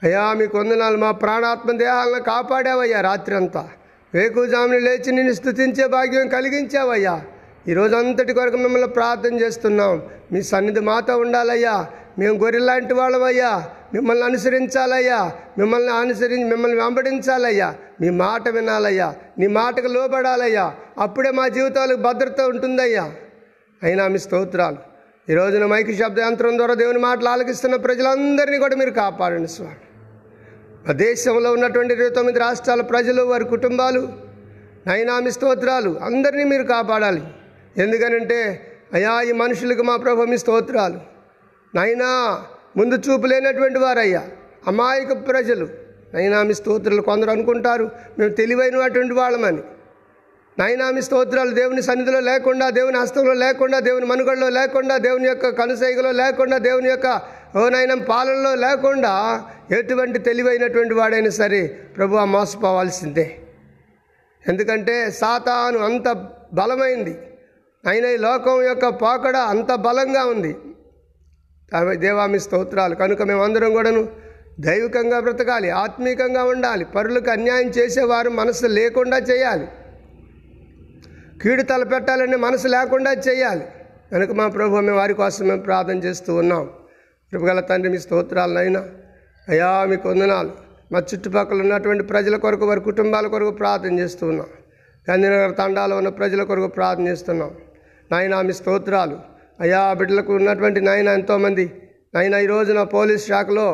అయ్యా 0.04 0.34
మీ 0.34 0.48
కొందనాలు 0.48 0.98
మా 0.98 1.12
ప్రాణాత్మ 1.12 1.72
దేహాలను 1.72 2.24
కాపాడావయ్యా 2.24 3.02
రాత్రి 3.02 3.36
అంతా 3.36 3.70
వేకుజాముని 4.14 4.80
లేచి 4.80 5.12
నిన్ను 5.12 5.34
స్థుతించే 5.34 5.88
భాగ్యం 5.88 6.28
కలిగించావయ్యా. 6.28 7.22
ఈరోజు 7.68 7.96
అంతటి 7.96 8.34
కొరకు 8.34 8.58
మిమ్మల్ని 8.58 8.88
ప్రార్థన 8.88 9.40
చేస్తున్నాం. 9.40 10.02
మీ 10.32 10.42
సన్నిధి 10.42 10.80
మాతో 10.80 11.18
ఉండాలయ్యా. 11.18 11.86
మేము 12.20 12.38
గొర్రెలాంటి 12.38 12.94
వాళ్ళమయ్యా. 12.94 13.70
మిమ్మల్ని 13.94 14.26
అనుసరించాలయ్యా. 14.26 15.32
మిమ్మల్ని 15.58 15.92
అనుసరించి 15.92 16.44
మిమ్మల్ని 16.44 16.82
వెంబడించాలయ్యా. 16.82 17.76
మీ 18.02 18.10
మాట 18.10 18.50
వినాలయ్యా. 18.50 19.16
నీ 19.40 19.48
మాటకు 19.48 19.88
లోబడాలయ్యా. 19.88 20.74
అప్పుడే 20.98 21.32
మా 21.32 21.48
జీవితాలకు 21.48 21.98
భద్రత 21.98 22.42
ఉంటుందయ్యా. 22.42 23.12
అయినా 23.84 24.08
మీ 24.08 24.18
స్తోత్రాలు. 24.18 24.78
ఈ 25.30 25.34
రోజున 25.34 25.66
మైకి 25.66 25.96
శబ్ద 25.96 26.20
యంత్రం 26.20 26.58
ద్వారా 26.58 26.74
దేవుని 26.74 27.00
మాటలు 27.00 27.30
ఆలకిస్తున్న 27.30 27.76
ప్రజలందరినీ 27.76 28.58
కూడా 28.58 28.76
మీరు 28.76 28.90
కాపాడండి 28.90 29.48
స్వామి. 29.48 29.76
దేశంలో 30.92 31.52
ఉన్నటువంటి 31.52 31.94
ఇరవై 31.94 32.10
తొమ్మిది 32.10 32.40
రాష్ట్రాల 32.40 32.82
ప్రజలు 32.82 33.22
వారి 33.22 33.46
కుటుంబాలు 33.46 34.10
నయనామి 34.88 35.32
స్తోత్రాలు 35.32 36.00
అందరినీ 36.04 36.44
మీరు 36.44 36.64
కాపాడాలి. 36.64 37.22
ఎందుకనంటే 37.78 38.68
అయా 38.94 39.22
ఈ 39.22 39.32
మనుషులకు 39.32 39.82
మా 39.82 39.96
ప్రభు 39.96 40.24
మీ 40.24 40.38
స్తోత్రాలు. 40.38 41.00
నైనా 41.76 42.42
ముందు 42.78 42.96
చూపు 42.96 43.28
లేనటువంటి 43.28 43.80
వారయ్యా 43.80 44.28
అమాయక 44.68 45.28
ప్రజలు. 45.28 45.68
నైనా 46.14 46.44
మీ 46.44 46.54
స్తోత్రాలు 46.54 47.02
కొందరు 47.02 47.30
అనుకుంటారు 47.30 47.92
మేము 48.20 48.34
తెలివైనటువంటి 48.34 49.14
వాళ్ళమని. 49.14 49.62
నైనా 50.60 50.92
మీ 50.92 51.02
స్తోత్రాలు 51.02 51.52
దేవుని 51.52 51.82
సన్నిధిలో 51.82 52.20
లేకుండా 52.20 52.70
దేవుని 52.70 52.98
హస్తంలో 52.98 53.34
లేకుండా 53.34 53.80
దేవుని 53.80 54.06
మనుగడలో 54.06 54.50
లేకుండా 54.50 54.98
దేవుని 54.98 55.28
యొక్క 55.28 55.50
కనుసైగలో 55.50 56.12
లేకుండా 56.12 56.58
దేవుని 56.58 56.90
యొక్క 56.90 57.37
ఓ 57.56 57.70
నాయన 57.70 57.94
పాలనలో 57.94 58.56
లేకుండా 58.56 59.14
ఎటువంటి 59.72 60.20
తెలివైనటువంటి 60.20 60.94
వాడైనా 60.94 61.30
సరే 61.30 61.62
ప్రభు 61.98 62.16
మోసపోవాల్సిందే. 62.34 63.26
ఎందుకంటే 64.48 64.96
సాతాను 65.12 65.80
అంత 65.80 66.08
బలమైంది. 66.54 67.14
అయినా 67.88 68.10
ఈ 68.10 68.18
లోకం 68.18 68.64
యొక్క 68.64 68.88
పోకడ 69.02 69.38
అంత 69.54 69.72
బలంగా 69.88 70.24
ఉంది. 70.26 70.56
దేవామి 72.04 72.40
స్తోత్రాలు. 72.40 72.96
కనుక 72.96 73.22
మేమందరం 73.22 73.72
కూడాను 73.74 74.08
దైవికంగా 74.60 75.20
బ్రతకాలి 75.20 75.70
ఆత్మీకంగా 75.70 76.44
ఉండాలి 76.44 76.86
పరులకు 76.86 77.30
అన్యాయం 77.30 77.70
చేసేవారు 77.78 78.30
మనసు 78.30 78.68
లేకుండా 78.78 79.18
చేయాలి. 79.18 79.68
కీడు 81.42 81.64
తలపెట్టాలని 81.72 82.38
మనసు 82.46 82.68
లేకుండా 82.68 83.12
చేయాలి. 83.28 83.66
కనుక 84.12 84.32
మా 84.32 84.48
ప్రభు 84.48 84.76
మేము 84.76 84.98
వారి 84.98 85.14
కోసం 85.14 85.48
మేము 85.48 85.62
ప్రార్థన 85.62 85.98
చేస్తూ 85.98 86.36
ఉన్నాం. 86.36 86.70
కృపగల 87.34 87.60
తండ్రి 87.60 87.90
మీ 87.92 87.98
స్తోత్రాలనైనా. 87.98 88.82
అయ్యా 89.50 89.86
మీకు 89.90 90.10
వందనాలు 90.10 90.52
మా 90.92 91.00
చుట్టుపక్కల 91.00 91.62
ఉన్నటువంటి 91.62 92.04
ప్రజల 92.04 92.36
కొరకు 92.36 92.66
వారి 92.66 92.80
కుటుంబాల 92.80 93.28
కొరకు 93.28 93.52
ప్రార్థన 93.52 94.00
చేస్తున్నాం. 94.00 94.48
గాంధీనగర్ 95.10 95.58
తండాలో 95.58 95.98
ఉన్న 95.98 96.10
ప్రజల 96.10 96.44
కొరకు 96.44 96.68
ప్రార్థన 96.68 97.08
చేస్తున్నాం. 97.08 97.52
నాయన 98.12 98.42
మీ 98.42 98.54
స్తోత్రాలు. 98.54 99.18
అయ్యా 99.62 99.94
బిడ్డలకు 99.94 100.32
ఉన్నటువంటి 100.34 100.82
నాయన 100.82 101.08
ఎంతోమంది. 101.08 101.72
నాయన 102.16 102.34
ఈ 102.34 102.46
రోజున 102.46 102.84
పోలీస్ 102.84 103.28
శాఖలో 103.28 103.68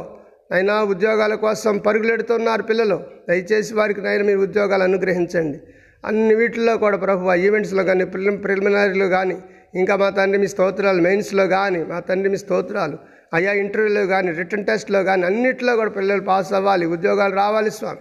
అయినా 0.52 0.76
ఉద్యోగాల 0.94 1.34
కోసం 1.36 1.78
పరుగులెడుతున్నారు 1.78 2.64
పిల్లలు. 2.64 3.00
దయచేసి 3.30 3.74
వారికి 3.74 4.02
నాయన 4.02 4.24
మీ 4.24 4.36
ఉద్యోగాలు 4.36 4.84
అనుగ్రహించండి. 4.84 5.60
అన్ని 6.06 6.36
వీటిల్లో 6.36 6.78
కూడా 6.78 6.98
ప్రభు 6.98 7.34
ఈవెంట్స్లో 7.48 7.84
కానీ 7.84 8.06
ప్రిలిమినరీలో 8.46 9.08
కానీ 9.08 9.38
ఇంకా 9.76 9.96
మా 9.96 10.10
తండ్రి 10.10 10.40
మీ 10.42 10.48
స్తోత్రాలు 10.48 11.02
మెయిన్స్లో 11.02 11.48
కానీ 11.48 11.84
మా 11.92 12.00
తండ్రి 12.00 12.30
మీ 12.30 12.38
స్తోత్రాలు. 12.38 13.13
అయ్యా 13.34 13.54
ఇంటర్వ్యూలో 13.54 14.06
కానీ 14.06 14.32
రిటర్న్ 14.32 14.66
టెస్ట్లో 14.66 15.04
కానీ 15.04 15.26
అన్నింటిలో 15.26 15.76
కూడా 15.76 15.90
పిల్లలు 15.90 16.22
పాస్ 16.22 16.54
అవ్వాలి 16.54 16.86
ఉద్యోగాలు 16.86 17.36
రావాలి 17.36 17.72
స్వామి. 17.72 18.00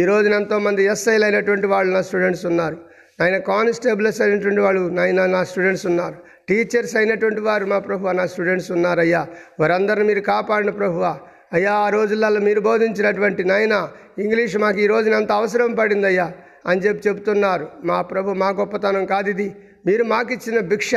ఈ 0.00 0.04
రోజున 0.04 0.32
ఎంతోమంది 0.32 0.84
ఎస్ఐలు 0.84 1.24
అయినటువంటి 1.24 1.66
వాళ్ళు 1.66 1.92
నా 1.92 2.02
స్టూడెంట్స్ 2.02 2.46
ఉన్నారు. 2.46 2.76
ఆయన 3.22 3.38
కానిస్టేబుల్స్ 3.38 4.20
అయినటువంటి 4.20 4.60
వాళ్ళు 4.60 4.88
నాయన 4.88 5.26
నా 5.26 5.44
స్టూడెంట్స్ 5.44 5.86
ఉన్నారు. 5.86 6.14
టీచర్స్ 6.48 6.96
అయినటువంటి 6.96 7.40
వారు 7.40 7.66
మా 7.66 7.78
ప్రభు 7.78 8.08
నా 8.08 8.26
స్టూడెంట్స్ 8.26 8.70
ఉన్నారయ్యా. 8.70 9.26
వారందరిని 9.60 10.04
మీరు 10.04 10.20
కాపాడిన 10.20 10.70
ప్రభువా. 10.70 11.18
అయ్యా 11.52 11.72
ఆ 11.72 11.88
రోజులలో 11.88 12.40
మీరు 12.40 12.60
బోధించినటువంటి 12.60 13.44
నాయన 13.44 13.88
ఇంగ్లీష్ 14.18 14.56
మాకు 14.56 14.78
ఈ 14.78 14.86
రోజున 14.86 15.14
అంత 15.14 15.32
అవసరం 15.32 15.74
పడిందయ్యా 15.74 16.32
అని 16.66 16.80
చెప్పి 16.80 17.08
చెప్తున్నారు. 17.08 17.68
మా 17.84 18.02
ప్రభు 18.02 18.30
మా 18.30 18.48
గొప్పతనం 18.48 19.06
కాదు 19.06 19.30
ఇది. 19.30 19.56
మీరు 19.86 20.04
మాకిచ్చిన 20.04 20.60
భిక్ష. 20.60 20.94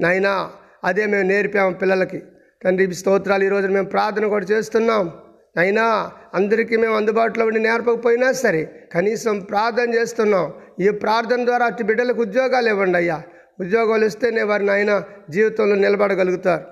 నాయనా 0.00 0.50
అదే 0.84 1.06
మేము 1.06 1.22
నేర్పాము 1.22 1.74
పిల్లలకి. 1.74 2.22
తండ్రి 2.64 2.84
ఈ 2.90 2.92
స్తోత్రాలు 2.92 3.44
ఈరోజు 3.44 3.66
మేము 3.66 3.86
ప్రార్థన 3.86 4.26
కూడా 4.26 4.46
చేస్తున్నాం. 4.50 5.10
అయినా 5.56 6.10
అందరికీ 6.34 6.76
మేము 6.76 6.96
అందుబాటులో 6.96 7.46
ఉండి 7.46 7.60
నేర్పకపోయినా 7.60 8.32
సరే 8.32 8.88
కనీసం 8.92 9.38
ప్రార్థన 9.38 9.94
చేస్తున్నాం. 9.94 10.52
ఈ 10.80 10.88
ప్రార్థన 10.88 11.44
ద్వారా 11.44 11.66
అటు 11.66 11.82
బిడ్డలకు 11.82 12.20
ఉద్యోగాలు 12.20 12.68
ఇవ్వండి 12.68 12.98
అయ్యా. 12.98 13.22
ఉద్యోగాలు 13.60 14.04
ఇస్తేనే 14.04 14.42
వారిని 14.42 14.70
ఆయన 14.70 15.02
జీవితంలో 15.30 15.76
నిలబడగలుగుతారు. 15.76 16.64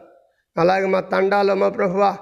అలాగే 0.59 0.87
మా 0.87 1.01
తండాలో 1.01 1.55
మా 1.55 1.69
ప్రభువ 1.69 2.17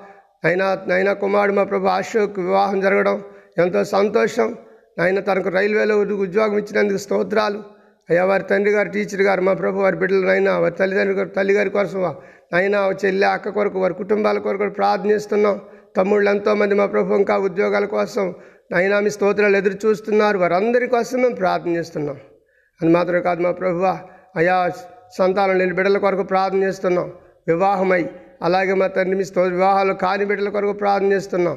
అయినా 0.45 0.85
నైనా 0.89 1.13
కుమారుడు 1.13 1.57
మా 1.57 1.65
ప్రభు 1.65 1.87
అశోక్ 1.87 2.39
వివాహం 2.39 2.81
జరగడం 2.81 3.23
ఎంతో 3.59 3.85
సంతోషం. 3.85 4.57
ఆయన 5.01 5.21
తనకు 5.21 5.49
రైల్వేలో 5.49 5.99
ఉద్యోగం 5.99 6.59
ఇచ్చినందుకు 6.59 6.99
స్తోత్రాలు. 6.99 7.78
అయ్యా 8.09 8.23
వారి 8.25 8.45
తండ్రి 8.51 8.71
గారు 8.73 8.89
టీచర్ 8.89 9.23
గారు 9.23 9.41
మా 9.47 9.53
ప్రభు 9.53 9.79
వారి 9.79 9.97
బిడ్డలు 9.97 10.27
నైనా 10.27 10.53
వారి 10.59 10.75
తల్లిదండ్రి 10.79 11.17
గారు 11.19 11.29
తల్లి 11.29 11.55
గారి 11.55 11.71
కోసం 11.71 12.15
నైనా 12.53 12.79
చెల్లి 13.03 13.27
అక్క 13.27 13.49
కొరకు 13.49 13.79
వారి 13.81 13.95
కుటుంబాల 13.95 14.39
కొరకు 14.39 14.69
ప్రార్థిస్తున్నాం 14.79 15.57
ప్రార్థనిస్తున్నాం 15.57 15.57
తమ్ముళ్ళు 15.97 16.29
ఎంతోమంది 16.31 16.75
మా 16.75 16.87
ప్రభు 16.87 17.19
ఇంకా 17.21 17.35
ఉద్యోగాల 17.49 17.87
కోసం. 17.97 18.27
నైనా 18.73 18.97
మీ 19.01 19.11
స్తోత్రాలు 19.11 19.57
ఎదురు 19.57 19.77
చూస్తున్నారు. 19.85 20.39
వారందరి 20.39 20.87
కోసం 20.95 21.19
మేము 21.23 21.37
ప్రార్థన 21.43 21.73
చేస్తున్నాం. 21.77 22.17
అది 22.81 22.91
మాత్రమే 22.97 23.21
కాదు 23.29 23.43
మా 23.43 23.53
ప్రభువా 23.61 23.95
అయా 24.37 24.57
సంతానం 25.19 25.57
లేని 25.61 25.75
బిడ్డల 25.79 25.99
కొరకు 25.99 26.25
ప్రార్థన 26.33 26.61
చేస్తున్నాం. 26.63 27.09
వివాహమై 27.49 28.03
అలాగే 28.47 28.75
మా 28.81 28.87
తండ్రి 28.97 29.17
మీ 29.21 29.25
స్తో 29.31 29.43
వివాహాలు 29.57 29.93
కాని 30.05 30.25
బిడ్డల 30.31 30.49
కొరకు 30.57 30.75
ప్రార్థన 30.83 31.11
చేస్తున్నాం. 31.17 31.57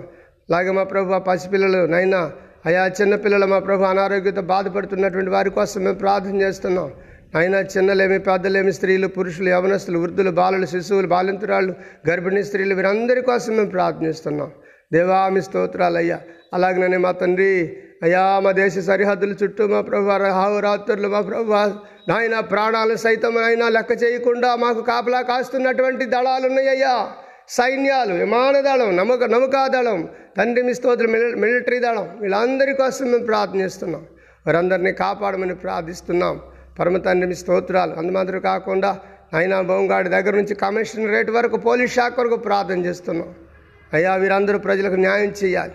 అలాగే 0.50 0.72
మా 0.80 0.84
ప్రభు 0.94 1.20
పసిపిల్లలు 1.30 1.82
నైనా 1.96 2.22
అయా 2.66 2.82
చిన్నపిల్లలు 2.98 3.46
మా 3.46 3.60
ప్రభు 3.68 3.84
అనారోగ్యంతో 3.84 4.42
బాధపడుతున్నటువంటి 4.52 5.32
వారి 5.36 5.50
కోసం 5.50 5.80
మేము 5.86 5.98
ప్రార్థన 6.04 6.36
చేస్తున్నాం. 6.42 6.90
అయినా 7.40 7.60
చిన్నలేమి 7.74 8.20
పెద్దలేమి 8.20 8.72
స్త్రీలు 8.78 9.08
పురుషులు 9.16 9.50
యవనస్తులు 9.50 9.98
వృద్ధులు 10.00 10.32
బాలలు 10.40 10.66
శిశువులు 10.66 11.10
బాలింతురాళ్ళు 11.14 11.74
గర్భిణీ 12.10 12.42
స్త్రీలు 12.44 12.76
వీరందరి 12.76 13.22
కోసం 13.22 13.52
మేము 13.58 13.72
ప్రార్థనిస్తున్నాం 13.76 14.50
దేవామి 14.94 15.42
స్తోత్రాలయ్యా. 15.42 16.18
అలాగనే 16.54 16.98
మా 16.98 17.12
తండ్రి 17.22 17.52
అయ్యా 18.06 18.24
మా 18.46 18.52
దేశ 18.52 18.80
సరిహద్దుల 18.90 19.34
చుట్టూ 19.42 19.64
మా 19.68 19.82
ప్రభు 19.82 20.60
రాత్రులు 20.68 21.10
మా 21.16 21.22
ప్రభు 21.22 21.54
నాయన 22.10 22.36
ప్రాణాలు 22.52 22.96
సైతం 23.06 23.36
అయినా 23.48 23.66
లెక్క 23.70 23.92
చేయకుండా 24.04 24.50
మాకు 24.56 24.82
కాపలా 24.82 25.22
కాస్తున్నటువంటి 25.22 26.06
దళాలున్నాయ్యా 26.14 26.96
సైన్యాలు 27.52 28.14
విమానదళం 28.14 28.98
నమక 28.98 29.24
నమకాదళం 29.24 30.10
తండ్రి 30.38 30.64
మీ 30.64 30.74
స్తోత్రం 30.74 31.12
మిలి- 31.12 31.38
మిలిటరీ 31.38 31.80
దళం 31.80 32.10
వీళ్ళందరి 32.20 32.74
కోసం 32.74 33.06
మేము 33.06 33.26
ప్రార్థనిస్తున్నాం 33.26 34.06
వారందరినీ 34.48 34.92
కాపాడమని 34.92 35.56
ప్రార్థిస్తున్నాం. 35.56 36.42
పరమ 36.80 36.98
తండ్రి 36.98 37.28
మీ 37.28 37.36
స్తోత్రాలు. 37.36 37.94
అందుమాత్రం 37.94 38.40
కాకుండా 38.40 39.00
అయినా 39.34 39.62
బొంగాడి 39.62 40.10
దగ్గర 40.10 40.36
నుంచి 40.36 40.56
కమిషనరేట్ 40.56 41.32
వరకు 41.32 41.58
పోలీస్ 41.58 41.96
శాఖ 41.96 42.20
వరకు 42.20 42.36
ప్రార్థన 42.36 42.86
చేస్తున్నాం. 42.86 43.36
అయ్యా 43.94 44.16
వీరందరూ 44.16 44.60
ప్రజలకు 44.60 44.94
న్యాయం 44.94 45.34
చేయాలి. 45.44 45.74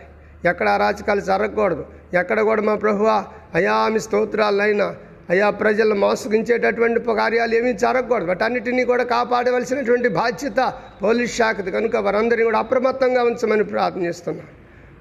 ఎక్కడ 0.48 0.68
అరాచకాలు 0.68 1.20
జరగకూడదు. 1.20 1.86
ఎక్కడ 2.14 2.40
కూడా 2.40 2.62
మా 2.62 2.74
ప్రభువా 2.74 3.24
అయ్యా 3.54 3.88
మీ 3.88 3.98
స్తోత్రాలైనా 3.98 4.96
అయ్యా 5.30 5.46
ప్రజలను 5.60 5.96
మోసగించేటటువంటి 6.04 7.00
కార్యాలు 7.20 7.54
ఏమీ 7.58 7.72
జరగకూడదు. 7.84 8.28
వాటన్నిటినీ 8.32 8.82
కూడా 8.90 9.04
కాపాడవలసినటువంటి 9.14 10.08
బాధ్యత 10.20 10.60
పోలీస్ 11.04 11.34
శాఖది. 11.38 11.70
కనుక 11.76 11.96
వారందరినీ 12.06 12.44
కూడా 12.50 12.60
అప్రమత్తంగా 12.64 13.22
ఉంచమని 13.30 13.64
ప్రార్థన 13.72 14.02
చేస్తున్నాం. 14.08 14.48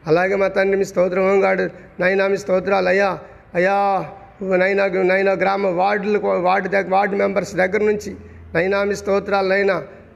అలాగే 0.09 0.35
మా 0.41 0.47
తండ్రి 0.57 0.77
మీ 0.81 0.85
స్తోత్రం 0.91 1.25
హోంగాడు 1.29 1.65
నైనా 2.01 2.25
మీ 2.31 2.37
స్తోత్రాలు 2.43 2.89
అయ్యా 2.93 3.09
అయ్యా 3.57 3.75
నైనా 4.61 4.85
నైనా 5.11 5.33
గ్రామ 5.43 5.67
వార్డులు 5.81 6.19
వార్డు 6.47 6.67
దగ్గర 6.67 6.91
వార్డు 6.95 7.15
మెంబర్స్ 7.21 7.53
దగ్గర 7.61 7.81
నుంచి 7.91 8.11
నైనా 8.55 8.79
మీ 8.89 8.95
స్తోత్రాలు 9.01 9.49
నైనా 9.53 9.75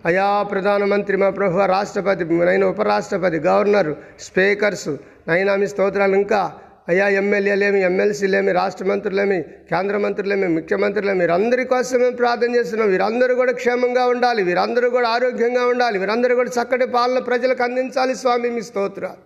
అయా 0.09 0.25
ప్రధానమంత్రి 0.51 1.15
మా 1.21 1.29
ప్రభు 1.29 1.65
రాష్ట్రపతి 1.71 2.25
నైనా 2.49 2.65
ఉపరాష్ట్రపతి 2.73 3.39
గవర్నర్ 3.47 3.91
స్పీకర్స్ 4.27 4.89
నైనా 5.29 5.53
మీ 5.61 5.67
స్తోత్రాలు 5.67 6.15
ఇంకా 6.15 6.41
అయ్యా 6.89 7.07
ఎమ్మెల్యేలేమి 7.21 7.79
ఎమ్మెల్సీలేమి 7.87 8.51
రాష్ట్ర 8.59 8.85
మంత్రులేమి 8.91 9.37
కేంద్ర 9.71 9.95
మంత్రులేమి 10.03 10.47
ముఖ్యమంత్రులేమి 10.57 11.21
వీరందరి 11.23 11.63
కోసం 11.73 11.99
మేము 12.03 12.15
ప్రార్థన 12.21 12.49
చేస్తున్నాం. 12.57 12.87
వీరందరూ 12.93 13.33
కూడా 13.41 13.53
క్షేమంగా 13.59 14.03
ఉండాలి 14.13 14.41
వీరందరూ 14.49 14.87
కూడా 14.95 15.07
ఆరోగ్యంగా 15.15 15.63
ఉండాలి 15.73 15.97
వీరందరూ 16.03 16.35
కూడా 16.39 16.51
చక్కటి 16.57 16.85
పాలన 16.95 17.19
ప్రజలకు 17.29 17.63
అందించాలి 17.65 18.13
స్వామి 18.21 18.49
మీ 18.55 18.61
స్తోత్రాలు. 18.69 19.21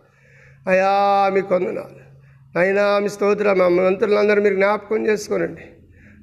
అయ్యా 0.71 0.89
మీ 1.35 1.43
కొందనాలు. 1.51 1.99
అయినా 2.61 2.83
మీ 3.03 3.11
స్తోత్ర 3.13 3.53
మా 3.61 3.67
మంత్రులందరూ 3.77 4.41
మీరు 4.47 4.57
జ్ఞాపకం 4.61 5.05
చేసుకోనండి. 5.09 5.63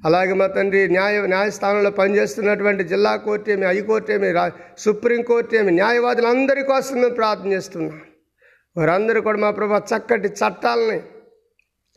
అలాగే 0.08 0.34
మా 0.40 0.46
తండ్రి 0.56 0.82
న్యాయ 0.96 1.14
న్యాయస్థానంలో 1.32 1.90
పనిచేస్తున్నటువంటి 2.00 2.84
జిల్లా 2.92 3.12
కోర్టు 3.24 3.48
ఏమి 3.54 3.66
హైకోర్టు 3.70 4.12
ఏమి 4.16 4.28
రా 4.36 4.44
సుప్రీంకోర్టు 4.84 5.56
ఏమి 5.60 5.72
న్యాయవాదులందరి 5.80 6.62
కోసం 6.72 6.96
మేము 7.02 7.16
ప్రార్థన 7.20 7.50
చేస్తున్నాం. 7.56 7.96
వారందరూ 8.76 9.20
కూడా 9.28 9.38
మా 9.46 9.50
ప్రభు 9.58 9.80
చక్కటి 9.92 10.28
చట్టాలని 10.40 11.00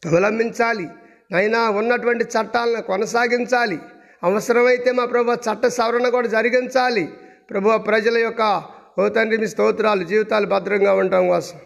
అవలంబించాలి 0.07 0.87
అయినా 1.35 1.69
ఉన్నటువంటి 1.69 2.23
చట్టాలను 2.23 2.81
కొనసాగించాలి. 2.81 3.79
అవసరమైతే 4.23 4.91
మా 4.91 5.05
ప్రభు 5.05 5.33
చట్ట 5.33 5.67
సవరణ 5.67 6.09
కూడా 6.09 6.27
జరిగించాలి. 6.27 7.09
ప్రభు 7.49 7.77
ప్రజల 7.77 8.17
యొక్క 8.17 8.63
ఓ 8.99 9.07
తండ్రి 9.09 9.37
మీ 9.37 9.47
స్తోత్రాలు 9.47 10.03
జీవితాలు 10.03 10.45
భద్రంగా 10.45 10.93
ఉండటం 10.93 11.27
కోసం. 11.27 11.57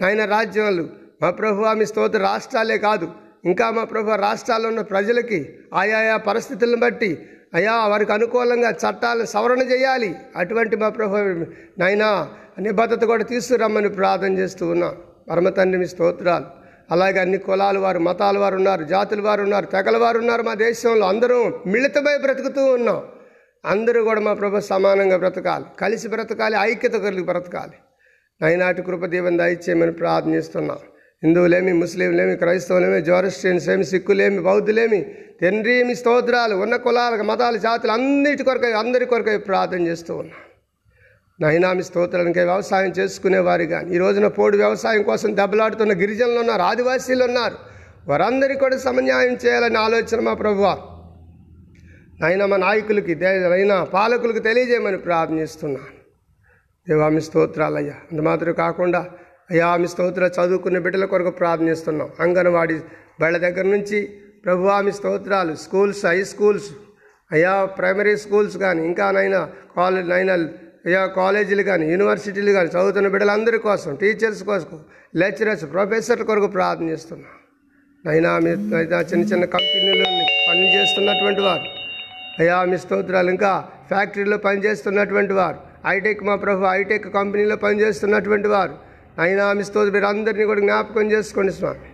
నాయన 0.00 0.24
రాజ్యాలు 0.24 0.88
మా 1.22 1.30
ప్రభు 1.30 1.64
మీ 1.74 1.86
స్తోత్ర 1.86 2.18
రాష్ట్రాలే 2.18 2.78
కాదు. 2.78 3.12
ఇంకా 3.44 3.70
మా 3.70 3.84
ప్రభు 3.84 4.10
రాష్ట్రాల్లో 4.10 4.68
ఉన్న 4.68 4.80
ప్రజలకి 4.80 5.54
ఆయా 5.74 6.16
పరిస్థితులను 6.16 6.80
బట్టి 6.80 7.18
అయా 7.54 7.86
వారికి 7.86 8.12
అనుకూలంగా 8.12 8.70
చట్టాలను 8.70 9.24
సవరణ 9.24 9.62
చేయాలి. 9.62 10.14
అటువంటి 10.36 10.76
మా 10.76 10.88
ప్రభు 10.88 11.16
నైనా 11.78 12.28
నిబద్ధత 12.58 13.04
కూడా 13.04 13.24
తీసుకురమ్మని 13.24 13.88
ప్రార్థన 13.88 14.32
చేస్తూ 14.38 14.68
ఉన్నా. 14.68 14.94
పరమ 15.30 15.48
తండ్రి 15.48 15.78
మీ 15.78 15.86
స్తోత్రాలు. 15.86 16.63
అలాగే 16.90 17.18
అన్ని 17.20 17.38
కులాల 17.38 17.78
వారు 17.78 17.98
మతాల 17.98 18.38
వారు 18.38 18.56
ఉన్నారు 18.56 18.84
జాతుల 18.84 19.20
వారు 19.20 19.42
ఉన్నారు 19.42 19.66
తెగల 19.66 19.96
వారు 19.96 20.18
ఉన్నారు 20.18 20.42
మా 20.42 20.54
దేశంలో. 20.54 21.06
అందరూ 21.06 21.60
మిళితమై 21.66 22.16
బ్రతుకుతూ 22.18 22.64
ఉన్నాం. 22.64 23.02
అందరూ 23.64 24.04
కూడా 24.04 24.20
మా 24.20 24.32
ప్రభు 24.32 24.60
సమానంగా 24.60 25.16
బ్రతకాలి. 25.16 25.64
కలిసి 25.80 26.08
బ్రతకాలి 26.08 26.56
ఐక్యత 26.60 26.92
కలిగి 26.92 27.22
బ్రతకాలి. 27.22 27.72
నైనాటి 28.42 28.82
కృపదీవం 28.82 29.38
దయచేయమని 29.38 29.92
ప్రార్థనిస్తున్నాం. 29.92 30.78
హిందువులేమి 31.24 31.72
ముస్లింలేమి 31.72 32.36
క్రైస్తవులేమి 32.36 33.00
జోరస్టియన్స్ 33.00 33.70
ఏమి 33.70 33.84
సిక్కులేమి 33.84 34.40
బౌద్ధులేమి 34.40 35.14
తండ్రి 35.42 35.94
స్తోత్రాలు 35.94 36.54
ఉన్న 36.54 36.76
కులాలకు 36.76 37.22
మతాలు 37.22 37.58
జాతులు 37.58 37.92
అన్నిటి 37.92 38.44
కొరకై 38.44 38.72
అందరి 38.72 39.06
కొరకై 39.06 39.36
ప్రార్థన 39.36 39.86
చేస్తూ 39.86 40.16
ఉన్నాం. 40.16 40.53
నైనామి 41.40 41.82
స్తోత్రానికి 41.82 42.40
వ్యవసాయం 42.40 42.90
చేసుకునేవారు 42.98 43.64
కానీ 43.64 43.88
ఈ 43.94 43.98
రోజున 43.98 44.26
పోడు 44.36 44.56
వ్యవసాయం 44.56 45.02
కోసం 45.02 45.30
దెబ్బలాడుతున్న 45.36 45.92
గిరిజనులు 45.92 46.38
ఉన్నారు 46.40 46.62
ఆదివాసీలు 46.62 47.24
ఉన్నారు. 47.24 47.56
వారందరికీ 48.08 48.60
కూడా 48.60 48.76
సమన్యాయం 48.78 49.34
చేయాలని 49.44 49.78
ఆలోచన 49.78 50.20
మా 50.20 50.34
ప్రభువ. 50.34 50.66
నైనా 52.22 52.46
మా 52.46 52.56
నాయకులకి 52.56 53.14
అయినా 53.58 53.76
పాలకులకు 53.96 54.38
తెలియజేయమని 54.38 54.98
ప్రార్థనిస్తున్నాను 54.98 55.90
దేవామి 56.86 57.20
స్తోత్రాలయ్యా. 57.20 57.96
అంత 58.10 58.20
మాత్రం 58.20 58.54
కాకుండా 58.54 59.00
అయ్యా 59.50 59.66
ఆమె 59.66 59.86
స్తోత్ర 59.86 60.24
చదువుకునే 60.36 60.80
బిడ్డల 60.80 61.04
కొరకు 61.04 61.30
ప్రార్థనిస్తున్నాం 61.30 62.08
అంగన్వాడీ 62.20 62.76
బళ్ళ 63.20 63.36
దగ్గర 63.36 63.66
నుంచి 63.66 63.98
ప్రభు 64.44 64.70
ఆమె 64.78 64.90
స్తోత్రాలు 64.90 65.52
స్కూల్స్ 65.54 66.02
హై 66.06 66.18
స్కూల్స్ 66.32 66.70
అయ్యా 67.30 67.52
ప్రైమరీ 67.78 68.14
స్కూల్స్ 68.16 68.56
కానీ 68.56 68.82
ఇంకా 68.86 69.06
నైనా 69.10 69.40
కాలేజ్ 69.76 70.08
నైనా 70.08 70.34
కాలేజీలు 71.06 71.62
కానీ 71.62 71.90
యూనివర్సిటీలు 71.90 72.52
కానీ 72.52 72.68
చదువుతున్న 72.68 73.08
బిడ్డలందరి 73.08 73.58
కోసం 73.58 73.94
టీచర్స్ 74.00 74.42
కోసం 74.42 74.80
లెక్చరర్స్ 75.16 75.64
ప్రొఫెసర్ల 75.72 76.22
కొరకు 76.22 76.46
ప్రార్థన 76.46 76.88
చేస్తున్నాం. 76.90 77.30
నైనా 78.06 78.38
మీ 78.38 78.50
చిన్న 78.50 79.24
చిన్న 79.32 79.44
కంపెనీలు 79.44 80.04
పని 80.48 80.66
చేస్తున్నటువంటి 80.74 81.40
వారు. 81.40 81.64
అయ్యా 82.40 82.64
మీ 82.64 82.76
స్తోత్రాలు 82.78 83.30
ఇంకా 83.30 83.64
ఫ్యాక్టరీలో 83.88 84.36
పనిచేస్తున్నటువంటి 84.36 85.32
వారు. 85.32 85.56
హైటెక్ 85.86 86.22
మా 86.24 86.36
ప్రభు 86.36 86.64
హైటెక్ 86.64 87.14
కంపెనీలో 87.14 87.56
పనిచేస్తున్నటువంటి 87.56 88.48
వారు. 88.48 88.74
అయినా 89.18 89.52
మీ 89.52 89.64
స్తోత్ర 89.64 89.92
మీరు 89.92 90.04
అందరినీ 90.04 90.44
కూడా 90.44 90.60
జ్ఞాపకం 90.60 91.12
చేసుకోండి 91.12 91.52
స్వామి. 91.52 91.88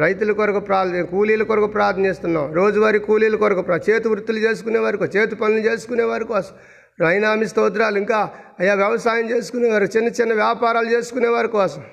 రైతుల 0.00 0.32
కొరకు 0.32 0.60
ప్రార్థన 0.60 1.02
కూలీల 1.02 1.42
కొరకు 1.42 1.66
ప్రార్థన 1.66 2.04
చేస్తున్నాం. 2.06 2.54
రోజువారీ 2.54 2.98
కూలీల 2.98 3.36
కొరకు 3.36 3.64
చేతి 3.90 4.08
వృత్తులు 4.08 4.38
చేసుకునే 4.38 4.78
వారికి 4.78 5.18
చేతి 5.18 5.34
పనులు 5.34 5.58
చేసుకునే 5.58 6.02
వారి 6.02 6.24
కోసం. 6.24 6.54
నైనామి 7.00 7.48
స్తోత్రాలు. 7.48 7.98
ఇంకా 7.98 8.30
అయ్యా 8.60 8.74
వ్యవసాయం 8.74 9.30
చేసుకునేవారు 9.30 9.84
చిన్న 9.84 10.08
చిన్న 10.08 10.32
వ్యాపారాలు 10.32 10.90
చేసుకునే 10.90 11.28
వారి 11.28 11.48
కోసం. 11.48 11.84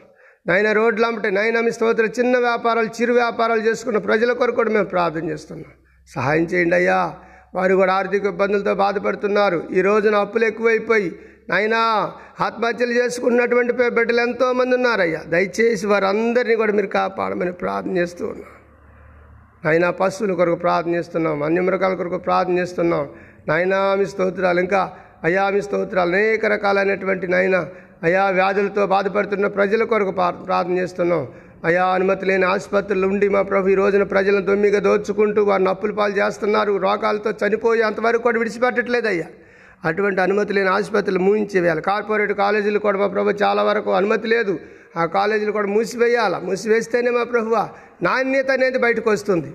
నైనా 0.48 0.72
రోడ్లు 0.72 1.06
అమ్మటే 1.06 1.30
నైనా 1.30 1.70
స్తోత్ర 1.70 2.06
చిన్న 2.06 2.38
వ్యాపారాలు 2.38 2.88
చిరు 2.88 3.14
వ్యాపారాలు 3.14 3.62
చేసుకున్న 3.62 3.98
ప్రజల 3.98 4.34
కొరకు 4.34 4.56
కూడా 4.56 4.70
మేము 4.70 4.86
ప్రార్థన 4.86 5.30
చేస్తున్నాం. 5.30 5.72
సహాయం 6.16 6.44
చేయండి 6.44 6.76
అయ్యా. 6.76 7.16
వారు 7.56 7.76
కూడా 7.76 7.94
ఆర్థిక 7.94 8.26
ఇబ్బందులతో 8.26 8.74
బాధపడుతున్నారు. 8.74 9.64
ఈ 9.72 9.82
రోజున 9.82 10.16
అప్పులు 10.16 10.46
ఎక్కువైపోయి 10.46 11.20
నాయనా 11.50 12.12
ఆత్మహత్యలు 12.42 12.92
చేసుకున్నటువంటి 12.92 13.74
బిడ్డలు 13.74 14.22
ఎంతోమంది 14.22 14.76
ఉన్నారయ్యా. 14.76 15.22
దయచేసి 15.28 15.88
వారందరినీ 15.88 16.56
కూడా 16.56 16.74
మీరు 16.74 16.88
కాపాడమని 16.88 17.52
ప్రార్థన 17.52 17.98
చేస్తూ 17.98 18.28
ఉన్నాం. 18.28 18.50
అయినా 19.70 19.92
పశువుల 19.92 20.34
కొరకు 20.34 20.56
ప్రార్థన 20.56 20.96
చేస్తున్నాం 20.96 21.40
వన్యమృగాల 21.40 21.94
కొరకు 21.94 22.18
ప్రార్థన 22.18 22.60
చేస్తున్నాం. 22.60 23.10
నాయనామి 23.50 24.06
స్తోత్రాలు. 24.06 24.60
ఇంకా 24.66 24.82
అయామి 25.24 25.62
స్తోత్రాలు. 25.62 26.12
అనేక 26.16 26.46
రకాలైనటువంటి 26.46 27.28
నాయన 27.28 27.58
అయా 28.04 28.24
వ్యాధులతో 28.38 28.84
బాధపడుతున్న 28.96 29.48
ప్రజల 29.58 29.84
కొరకు 29.84 30.12
ప్రార్థన 30.48 30.76
చేస్తున్నాం. 30.78 31.24
అయా 31.66 31.86
అనుమతి 31.96 32.26
లేని 32.26 32.46
ఆసుపత్రులు 32.46 33.08
ఉండి 33.08 33.28
మా 33.36 33.42
ప్రభు 33.42 33.70
ఈ 33.70 33.76
రోజున 33.76 34.04
ప్రజలను 34.14 34.44
దొమ్మిగా 34.50 34.80
దోచుకుంటూ 34.80 35.42
వారిని 35.50 35.70
అప్పులు 35.70 35.94
పాలు 35.94 36.14
చేస్తున్నారు. 36.20 36.74
రోగాలతో 36.86 37.32
చనిపోయి 37.42 37.82
అంతవరకు 37.82 38.24
కూడా 38.28 38.38
విడిచిపెట్టట్లేదు 38.38 39.08
అయ్యా 39.08 39.28
అటువంటి 39.86 40.20
అనుమతి 40.22 40.54
లేని 40.54 40.70
ఆసుపత్రులు 40.70 41.20
మూయించేయాలి 41.20 41.82
కార్పొరేట్ 41.82 42.34
కాలేజీలు 42.34 42.80
కూడా 42.80 42.98
మా 42.98 43.08
ప్రభు 43.08 43.36
చాలా 43.44 43.62
వరకు 43.64 43.92
అనుమతి 44.00 44.28
లేదు. 44.28 44.54
ఆ 44.98 45.06
కాలేజీలు 45.18 45.52
కూడా 45.52 45.68
మూసివేయాలి. 45.68 46.38
మూసివేస్తేనే 46.46 47.12
మా 47.18 47.24
ప్రభువ 47.24 47.70
నాణ్యత 48.04 48.52
అనేది 48.52 48.78
బయటకు 48.78 49.10
వస్తుంది. 49.10 49.52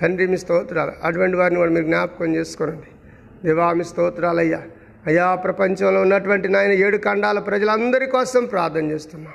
తండ్రి 0.00 0.26
మీ 0.26 0.36
స్తోత్రాలు. 0.36 0.92
అటువంటి 1.04 1.36
వారిని 1.36 1.58
కూడా 1.60 1.72
మీరు 1.76 1.84
జ్ఞాపకం 1.84 2.34
చేసుకోనండి. 2.34 2.90
దివామి 3.44 3.84
స్తోత్రాలయ్యా. 3.84 4.62
అయ్యా 5.06 5.34
ప్రపంచంలో 5.34 6.00
ఉన్నటువంటి 6.00 6.48
నాయన 6.48 6.70
ఏడు 6.70 6.96
ఖండాల 6.96 7.38
ప్రజలందరి 7.38 8.06
కోసం 8.06 8.44
ప్రార్థన 8.44 8.90
చేస్తున్నాం. 8.90 9.34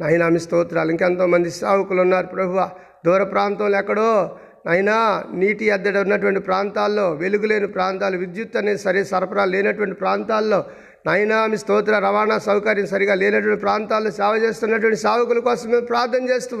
నాయనా 0.00 0.28
మీ 0.28 0.38
స్తోత్రాలు 0.38 0.90
ఇంకెంతోమంది 0.90 1.50
సావుకులు 1.50 2.00
ఉన్నారు 2.00 2.26
ప్రభువ. 2.26 2.70
దూర 3.06 3.22
ప్రాంతంలో 3.22 3.78
ఎక్కడో 3.78 4.38
అయినా 4.68 5.24
నీటి 5.32 5.64
ఎద్దడి 5.64 5.98
ఉన్నటువంటి 5.98 6.40
ప్రాంతాల్లో 6.40 7.12
వెలుగు 7.12 7.46
లేని 7.46 7.66
ప్రాంతాలు 7.66 8.16
విద్యుత్ 8.16 8.56
అనేది 8.56 8.78
సరే 8.78 9.04
సరఫరా 9.04 9.44
లేనటువంటి 9.44 9.94
ప్రాంతాల్లో 9.94 10.64
నాయనా 11.06 11.46
మీ 11.46 11.56
స్తోత్ర 11.56 11.98
రవాణా 11.98 12.38
సౌకర్యం 12.38 12.86
సరిగా 12.86 13.14
లేనటువంటి 13.14 13.60
ప్రాంతాల్లో 13.60 14.10
సేవ 14.10 14.36
చేస్తున్నటువంటి 14.36 14.96
సావుకుల 14.96 15.38
కోసం 15.38 15.70
మేము 15.70 15.86
ప్రార్థన 15.86 16.30
చేస్తూ 16.30 16.56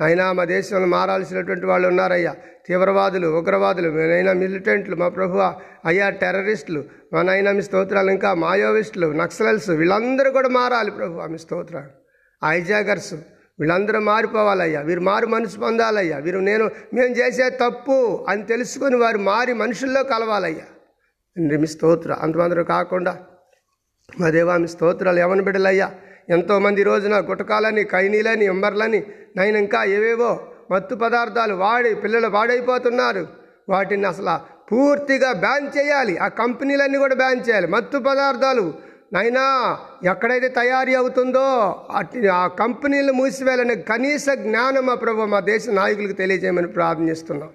అయినా 0.00 0.32
మా 0.32 0.44
దేశంలో 0.44 0.86
మారాల్సినటువంటి 0.86 1.66
వాళ్ళు 1.66 1.88
ఉన్నారయ్యా. 1.88 2.34
తీవ్రవాదులు 2.66 3.28
ఉగ్రవాదులు 3.28 3.88
నైనా 3.88 4.32
మిలిటెంట్లు 4.32 4.96
మా 4.96 5.08
ప్రభు 5.08 5.38
అయ్యా 5.84 6.10
టెర్రరిస్టులు 6.10 6.84
మా 7.12 7.22
నైనా 7.22 7.52
మీ 7.52 7.62
స్తోత్రాలు 7.62 8.10
ఇంకా 8.10 8.34
మాయోవిస్టులు 8.34 9.06
నక్సలల్స్ 9.06 9.70
వీళ్ళందరూ 9.70 10.30
కూడా 10.30 10.48
మారాలి 10.48 10.90
ప్రభు 10.90 11.20
మీ 11.20 11.38
స్తోత్రాలు. 11.38 11.90
ఐజాగర్స్ 12.44 13.14
వీళ్ళందరూ 13.60 14.00
మారిపోవాలయ్యా. 14.00 14.80
వీరు 14.80 15.00
మారు 15.00 15.26
మనసు 15.26 15.58
పొందాలయ్యా. 15.58 16.18
వీరు 16.18 16.38
నేను 16.38 16.70
మేము 16.94 17.14
చేసే 17.14 17.50
తప్పు 17.50 18.26
అని 18.28 18.42
తెలుసుకొని 18.42 18.96
వారు 18.96 19.18
మారి 19.18 19.52
మనుషుల్లో 19.52 20.02
కలవాలయ్యా. 20.02 20.64
తండ్రి 21.36 21.58
మీ 21.58 21.66
స్తోత్ర. 21.66 22.12
అంతమందరూ 22.12 22.64
కాకుండా 22.64 23.16
మా 24.20 24.30
దేవా 24.30 24.56
మీ 24.56 24.66
స్తోత్రాలు 24.66 25.18
ఎవరి 25.18 25.42
బిడ్డలయ్యా. 25.42 25.90
ఎంతోమంది 26.30 26.82
రోజున 26.82 27.16
గుటకాలని 27.30 27.84
కైనీలని 27.84 28.44
ఎంబర్లని 28.44 29.02
నైన్ 29.36 29.56
ఇంకా 29.56 29.84
ఏవేవో 29.84 30.48
మత్తు 30.70 30.94
పదార్థాలు 30.94 31.54
వాడి 31.54 31.94
పిల్లలు 31.94 32.28
వాడైపోతున్నారు. 32.28 33.26
వాటిని 33.68 34.06
అసలు 34.06 34.36
పూర్తిగా 34.72 35.32
బ్యాన్ 35.32 35.66
చేయాలి. 35.78 36.18
ఆ 36.18 36.28
కంపెనీలన్నీ 36.28 36.98
కూడా 36.98 37.14
బ్యాన్ 37.14 37.40
చేయాలి. 37.48 37.66
మత్తు 37.66 37.98
పదార్థాలు 37.98 38.74
నైనా 39.12 39.78
ఎక్కడైతే 40.10 40.48
తయారీ 40.48 40.94
అవుతుందో 40.94 41.42
ఆ 42.32 42.46
కంపెనీలు 42.46 43.12
మూసివేయాలనే 43.12 43.74
కనీస 43.74 44.26
జ్ఞానం 44.30 44.86
మా 44.86 44.94
ప్రభు 44.94 45.26
మా 45.34 45.40
దేశ 45.40 45.68
నాయకులకు 45.68 46.12
తెలియజేయమని 46.12 46.66
ప్రార్థన 46.66 47.08
చేస్తున్నాం. 47.08 47.50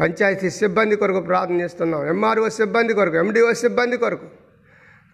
పంచాయతీ 0.00 0.50
సిబ్బంది 0.50 0.96
కొరకు 0.96 1.20
ప్రార్థన 1.20 1.60
చేస్తున్నాం. 1.60 2.08
ఎంఆర్ఓ 2.08 2.48
సిబ్బంది 2.48 2.94
కొరకు 2.94 3.16
ఎండిఓ 3.16 3.52
సిబ్బంది 3.52 3.96
కొరకు 3.96 4.28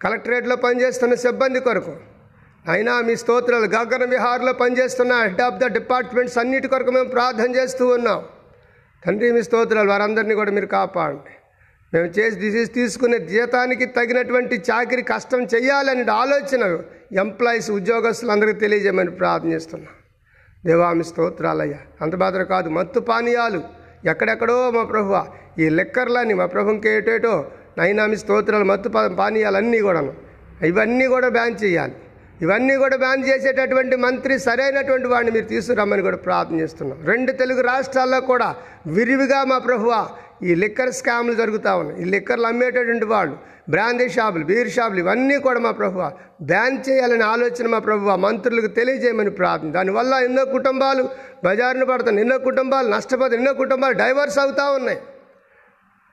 కలెక్టరేట్లో 0.03 0.55
పనిచేస్తున్న 0.55 1.13
సిబ్బంది 1.13 1.59
కొరకు 1.59 1.93
అయినా 2.69 3.01
మీ 3.01 3.15
స్తోత్రాలు 3.15 3.65
గగన 3.65 4.09
విహార్లో 4.09 4.53
పనిచేస్తున్న 4.53 5.13
హెడ్ 5.13 5.41
ఆఫ్ 5.41 5.55
ద 5.55 5.65
డిపార్ట్మెంట్స్ 5.65 6.37
అన్నిటి 6.37 6.67
కొరకు 6.67 6.91
మేము 6.91 7.09
ప్రార్థన 7.09 7.55
చేస్తూ 7.55 7.87
ఉన్నాం. 7.87 8.23
తండ్రి 9.05 9.31
మీ 9.31 9.41
స్తోత్రాలు 9.43 9.89
వారందరినీ 9.89 10.35
కూడా 10.35 10.51
మీరు 10.51 10.65
కాపాడండి. 10.65 11.33
మేము 11.93 12.05
చేసి 12.05 12.39
డిసీజ్ 12.39 12.73
తీసుకునే 12.73 13.19
జీతానికి 13.19 13.85
తగినటువంటి 13.85 14.55
చాకరీ 14.71 15.01
కష్టం 15.01 15.41
చేయాలనే 15.43 16.11
ఆలోచన 16.11 16.79
ఎంప్లాయీస్ 17.19 17.71
ఉద్యోగస్తులందరికీ 17.71 18.59
తెలియజేయమని 18.59 19.11
ప్రార్థన 19.11 19.51
చేస్తున్నాం. 19.53 19.93
దేవామి 20.65 21.03
స్తోత్రాలయ్యా. 21.03 21.77
అంత 22.01 22.15
మాత్రం 22.15 22.45
కాదు 22.45 22.69
మత్తు 22.69 22.99
పానీయాలు. 22.99 23.63
ఎక్కడెక్కడో 24.05 24.71
మా 24.71 24.83
ప్రభు 24.83 25.15
ఈ 25.61 25.69
లెక్కర్లని 25.69 26.33
మా 26.33 26.45
ప్రభుకి 26.45 26.89
ఏటేటో 26.89 27.51
నైనామి 27.77 28.17
స్తోత్రాలు 28.17 28.63
మత్తు 28.63 28.89
పానీయాలు 28.89 29.57
అన్నీ 29.57 29.79
కూడాను. 29.79 30.13
ఇవన్నీ 30.63 31.07
కూడా 31.07 31.29
బ్యాన్ 31.29 31.63
చేయాలి. 31.63 31.95
ఇవన్నీ 32.43 32.73
కూడా 32.83 32.95
బ్యాన్ 33.03 33.21
చేసేటటువంటి 33.27 33.95
మంత్రి 34.05 34.33
సరైనటువంటి 34.45 35.07
వాడిని 35.11 35.31
మీరు 35.35 35.47
తీసుకురమ్మని 35.53 36.03
కూడా 36.07 36.19
ప్రార్థన 36.27 36.55
చేస్తున్నాం. 36.63 36.97
రెండు 37.11 37.31
తెలుగు 37.41 37.61
రాష్ట్రాల్లో 37.71 38.19
కూడా 38.31 38.49
విరివిగా 38.97 39.39
మా 39.51 39.57
ప్రభువ 39.67 39.93
ఈ 40.43 40.55
లిక్కర్ 40.63 40.91
స్కామ్లు 40.99 41.35
జరుగుతూ 41.41 41.71
ఉన్నాయి. 41.81 41.97
ఈ 42.03 42.05
లిక్కర్లు 42.13 42.47
అమ్మేటటువంటి 42.51 43.07
వాళ్ళు 43.13 43.35
బ్రాందీ 43.73 44.07
షాపులు 44.15 44.45
బీర్ 44.49 44.71
షాపులు 44.75 44.99
ఇవన్నీ 45.03 45.37
కూడా 45.45 45.59
మా 45.67 45.71
ప్రభువ 45.79 46.03
బ్యాన్ 46.51 46.77
చేయాలనే 46.87 47.25
ఆలోచన 47.33 47.67
మా 47.75 47.79
ప్రభువ 47.87 48.15
మంత్రులకు 48.25 48.69
తెలియజేయమని 48.79 49.33
ప్రార్థన. 49.39 49.71
దానివల్ల 49.77 50.13
ఎన్నో 50.27 50.43
కుటుంబాలు 50.57 51.05
బజారును 51.45 51.87
పడుతున్నాయి 51.91 52.25
ఎన్నో 52.27 52.37
కుటుంబాలు 52.49 52.89
నష్టపోతాయి 52.95 53.39
ఎన్నో 53.41 53.53
కుటుంబాలు 53.63 53.97
డైవర్స్ 54.03 54.39
అవుతూ 54.43 54.65
ఉన్నాయి. 54.79 54.99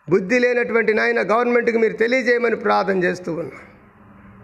బుద్ధి 0.09 0.39
లేనటువంటి 0.45 0.95
నాయన 1.01 1.21
గవర్నమెంట్కి 1.35 1.79
మీరు 1.79 1.97
తెలియజేయమని 2.05 2.57
ప్రార్థన 2.67 2.99
చేస్తూ 3.09 3.33
ఉన్నాం. 3.35 3.61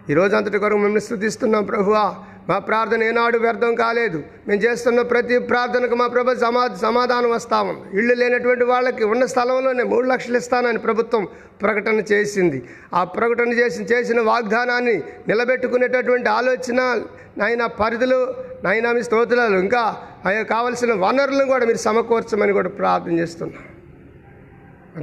ఈ 0.09 0.13
రోజు 0.13 0.35
అంతటి 0.35 0.59
కొరకు 0.59 0.77
మిమ్మల్ని 0.77 1.01
స్థుతిస్తున్నాం 1.01 1.63
ప్రభువా. 1.63 2.15
మా 2.49 2.59
ప్రార్థన 2.59 3.03
ఏనాడు 3.03 3.37
వ్యర్థం 3.37 3.75
కాలేదు. 3.75 4.23
మేము 4.47 4.61
చేస్తున్న 4.61 5.01
ప్రతి 5.01 5.39
ప్రార్థనకు 5.39 5.95
మా 5.95 6.07
ప్రభు 6.07 6.35
సమా 6.35 6.69
సమాధానం 6.81 7.31
వస్తా 7.31 7.61
ఉంది 7.61 7.99
ఇళ్ళు 7.99 8.13
లేనటువంటి 8.13 8.63
వాళ్ళకి 8.63 9.03
ఉన్న 9.03 9.25
స్థలంలోనే 9.25 9.83
మూడు 9.83 10.07
లక్షలు 10.07 10.37
ఇస్తానని 10.37 10.77
ప్రభుత్వం 10.77 11.27
ప్రకటన 11.61 11.99
చేసింది. 12.11 12.63
ఆ 12.93 13.03
ప్రకటన 13.03 13.53
చేసి 13.53 13.83
చేసిన 13.83 14.21
వాగ్దానాన్ని 14.21 15.03
నిలబెట్టుకునేటటువంటి 15.27 16.29
ఆలోచన 16.29 17.01
నాయన 17.37 17.65
పరిధులు 17.65 18.33
నాయన 18.63 18.91
మీ 18.91 19.03
స్తోత్రాలు 19.03 19.57
ఇంకా 19.57 19.95
అయ్యా 20.25 20.43
కావలసిన 20.43 20.93
వనరులను 20.93 21.45
కూడా 21.45 21.65
మీరు 21.65 21.77
సమకూర్చమని 21.77 22.53
కూడా 22.53 22.69
ప్రార్థన 22.69 23.19
చేస్తున్నాం. 23.19 23.63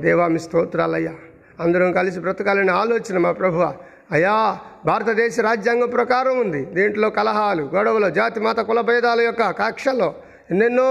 దేవా 0.01 0.29
మీ 0.29 0.39
స్తోత్రాలయ్యా. 0.39 1.13
అందరం 1.61 1.93
కలిసి 1.93 2.19
బ్రతకాలనే 2.21 2.73
ఆలోచన 2.73 3.19
మా 3.19 3.33
ప్రభువా. 3.33 3.75
అయ్యా 4.11 4.35
భారతదేశ 4.89 5.35
రాజ్యాంగం 5.41 5.89
ప్రకారం 5.91 6.35
ఉంది. 6.45 6.61
దీంట్లో 6.77 7.09
కలహాలు 7.19 7.63
గొడవలు 7.75 8.09
జాతి 8.19 8.41
మత 8.41 8.61
కుల 8.69 8.81
భేదాల 8.89 9.21
యొక్క 9.29 9.43
కక్షలో 9.61 10.09
ఎన్నెన్నో 10.53 10.91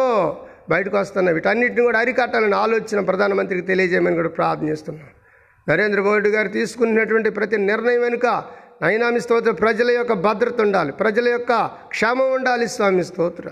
బయటకు 0.71 0.95
వస్తున్నాయి. 0.97 1.35
వీటన్నిటిని 1.37 1.83
కూడా 1.87 1.99
అరికట్టాలని 2.03 2.57
ఆలోచన 2.63 2.99
ప్రధానమంత్రికి 3.09 3.63
తెలియజేయమని 3.71 4.17
కూడా 4.21 4.31
ప్రార్థనిస్తున్నాం 4.39 5.11
నరేంద్ర 5.67 6.01
మోడీ 6.07 6.29
గారు 6.29 6.49
తీసుకున్నటువంటి 6.57 7.29
ప్రతి 7.37 7.57
నిర్ణయం 7.71 8.01
వెనుక 8.01 8.27
నైనామి 8.81 9.19
స్తోత్ర 9.25 9.51
ప్రజల 9.63 9.89
యొక్క 9.97 10.13
భద్రత 10.25 10.59
ఉండాలి. 10.61 10.91
ప్రజల 11.01 11.27
యొక్క 11.35 11.53
క్షేమం 11.93 12.29
ఉండాలి 12.37 12.65
స్వామి 12.75 13.03
స్తోత్ర 13.09 13.47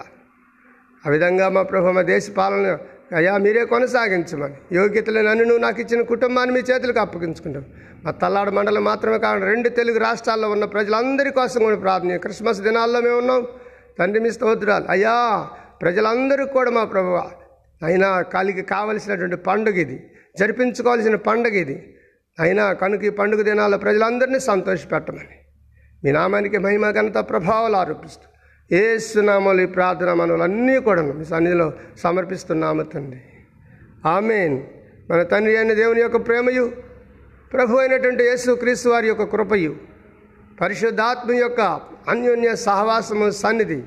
ఆ 1.03 1.09
విధంగా 1.13 1.45
మా 1.55 1.61
ప్రభు 1.71 1.93
మా 1.97 2.03
దేశ 2.13 2.25
పాలన 2.39 2.67
అయ్యా 3.15 3.37
మీరే 3.37 3.65
కొనసాగించమని. 3.65 4.75
యోగ్యతలు 4.75 5.19
నన్ను 5.19 5.43
నువ్వు 5.43 5.57
నాకు 5.57 5.81
ఇచ్చిన 5.81 6.01
కుటుంబాన్ని 6.01 6.53
మీ 6.53 6.59
చేతులకు 6.59 6.99
అప్పగించుకుంటాం 6.99 7.65
మా 8.05 8.11
తల్లాడు 8.11 8.51
మండలం 8.51 8.83
మాత్రమే 8.83 9.17
కాకుండా 9.17 9.47
రెండు 9.47 9.69
తెలుగు 9.69 9.99
రాష్ట్రాల్లో 9.99 10.49
ఉన్న 10.49 10.65
ప్రజలందరి 10.65 11.31
కోసం 11.31 11.63
కూడా 11.63 11.75
ప్రార్థన 11.75 12.17
క్రిస్మస్ 12.17 12.61
దినాల్లో 12.61 13.01
మేము 13.01 13.17
ఉన్నాం. 13.17 13.47
తండ్రి 13.99 14.23
మీ 14.23 14.31
స్తోత్రాలు. 14.31 14.85
అయ్యా 14.89 15.47
ప్రజలందరికీ 15.81 16.53
కూడా 16.53 16.71
మా 16.71 16.83
ప్రభు 16.83 17.15
అయినా 17.85 18.21
కాలికి 18.21 18.61
కావలసినటువంటి 18.61 19.35
పండుగ 19.35 19.75
ఇది. 19.75 20.11
జరిపించుకోవాల్సిన 20.39 21.15
పండుగ 21.15 21.53
ఇది. 21.53 21.97
అయినా 22.39 22.73
కనుక 22.73 23.03
ఈ 23.03 23.09
పండుగ 23.09 23.41
దినాల్లో 23.41 23.77
ప్రజలందరినీ 23.77 24.39
సంతోషపెట్టమని. 24.39 25.37
మీ 26.03 26.11
నామానికి 26.11 26.57
మహిమ 26.57 26.91
ఘనత 26.91 27.17
ప్రభావాలు 27.29 27.75
ఆరోపిస్తూ 27.75 28.27
ఏ 28.71 28.97
సునామాలు 28.97 29.61
ఈ 29.61 29.65
ప్రార్థన 29.65 30.13
మనవులు 30.13 30.43
అన్నీ 30.43 30.79
కూడా 30.79 31.01
మీ 31.01 31.25
సన్నిధిలో 31.25 31.73
సమర్పిస్తున్నాము 31.97 32.83
తండ్రి. 32.83 33.21
ఆమెన్. 34.05 34.63
మన 35.09 35.23
తండ్రి 35.23 35.57
అయిన 35.57 35.73
దేవుని 35.73 36.01
యొక్క 36.01 36.17
ప్రేమయు 36.17 36.71
ప్రభు 37.53 37.77
అయినటువంటి 37.77 38.23
యేసు 38.23 38.51
క్రీస్తు 38.51 38.89
వారి 38.89 39.07
యొక్క 39.07 39.23
కృపయు 39.23 39.75
పరిశుద్ధాత్మ 40.61 41.33
యొక్క 41.33 41.61
అన్యోన్య 42.07 42.55
సహవాసము 42.55 43.29
సన్నిధి 43.29 43.83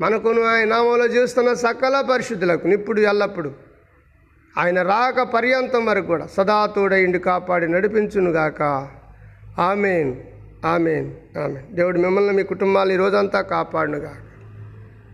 మనకును 0.00 0.42
ఆయన 0.42 0.68
నామంలో 0.68 1.08
జీవిస్తున్న 1.08 1.52
సకల 1.52 2.04
పరిశుద్ధులకు 2.10 2.66
నిప్పుడు 2.66 3.00
ఎల్లప్పుడు. 3.00 3.52
ఆయన 4.58 4.82
రాక 4.82 5.22
పర్యంతం 5.22 5.86
వరకు 5.86 6.06
కూడా 6.06 6.26
సదా 6.26 6.66
తోడైండి 6.66 7.18
కాపాడి 7.18 7.68
నడిపించునుగాక. 7.68 8.88
ఆమెన్. 9.58 10.14
Amen 10.64 11.38
amen. 11.38 11.76
దేవుడు 11.76 11.98
మిమ్మల్ని 11.98 12.32
మీ 12.32 12.42
కుటుంబాలు 12.42 12.92
ఈ 12.92 12.96
రోజంతా 12.96 13.40
కాపాడునుగాక. 13.40 14.27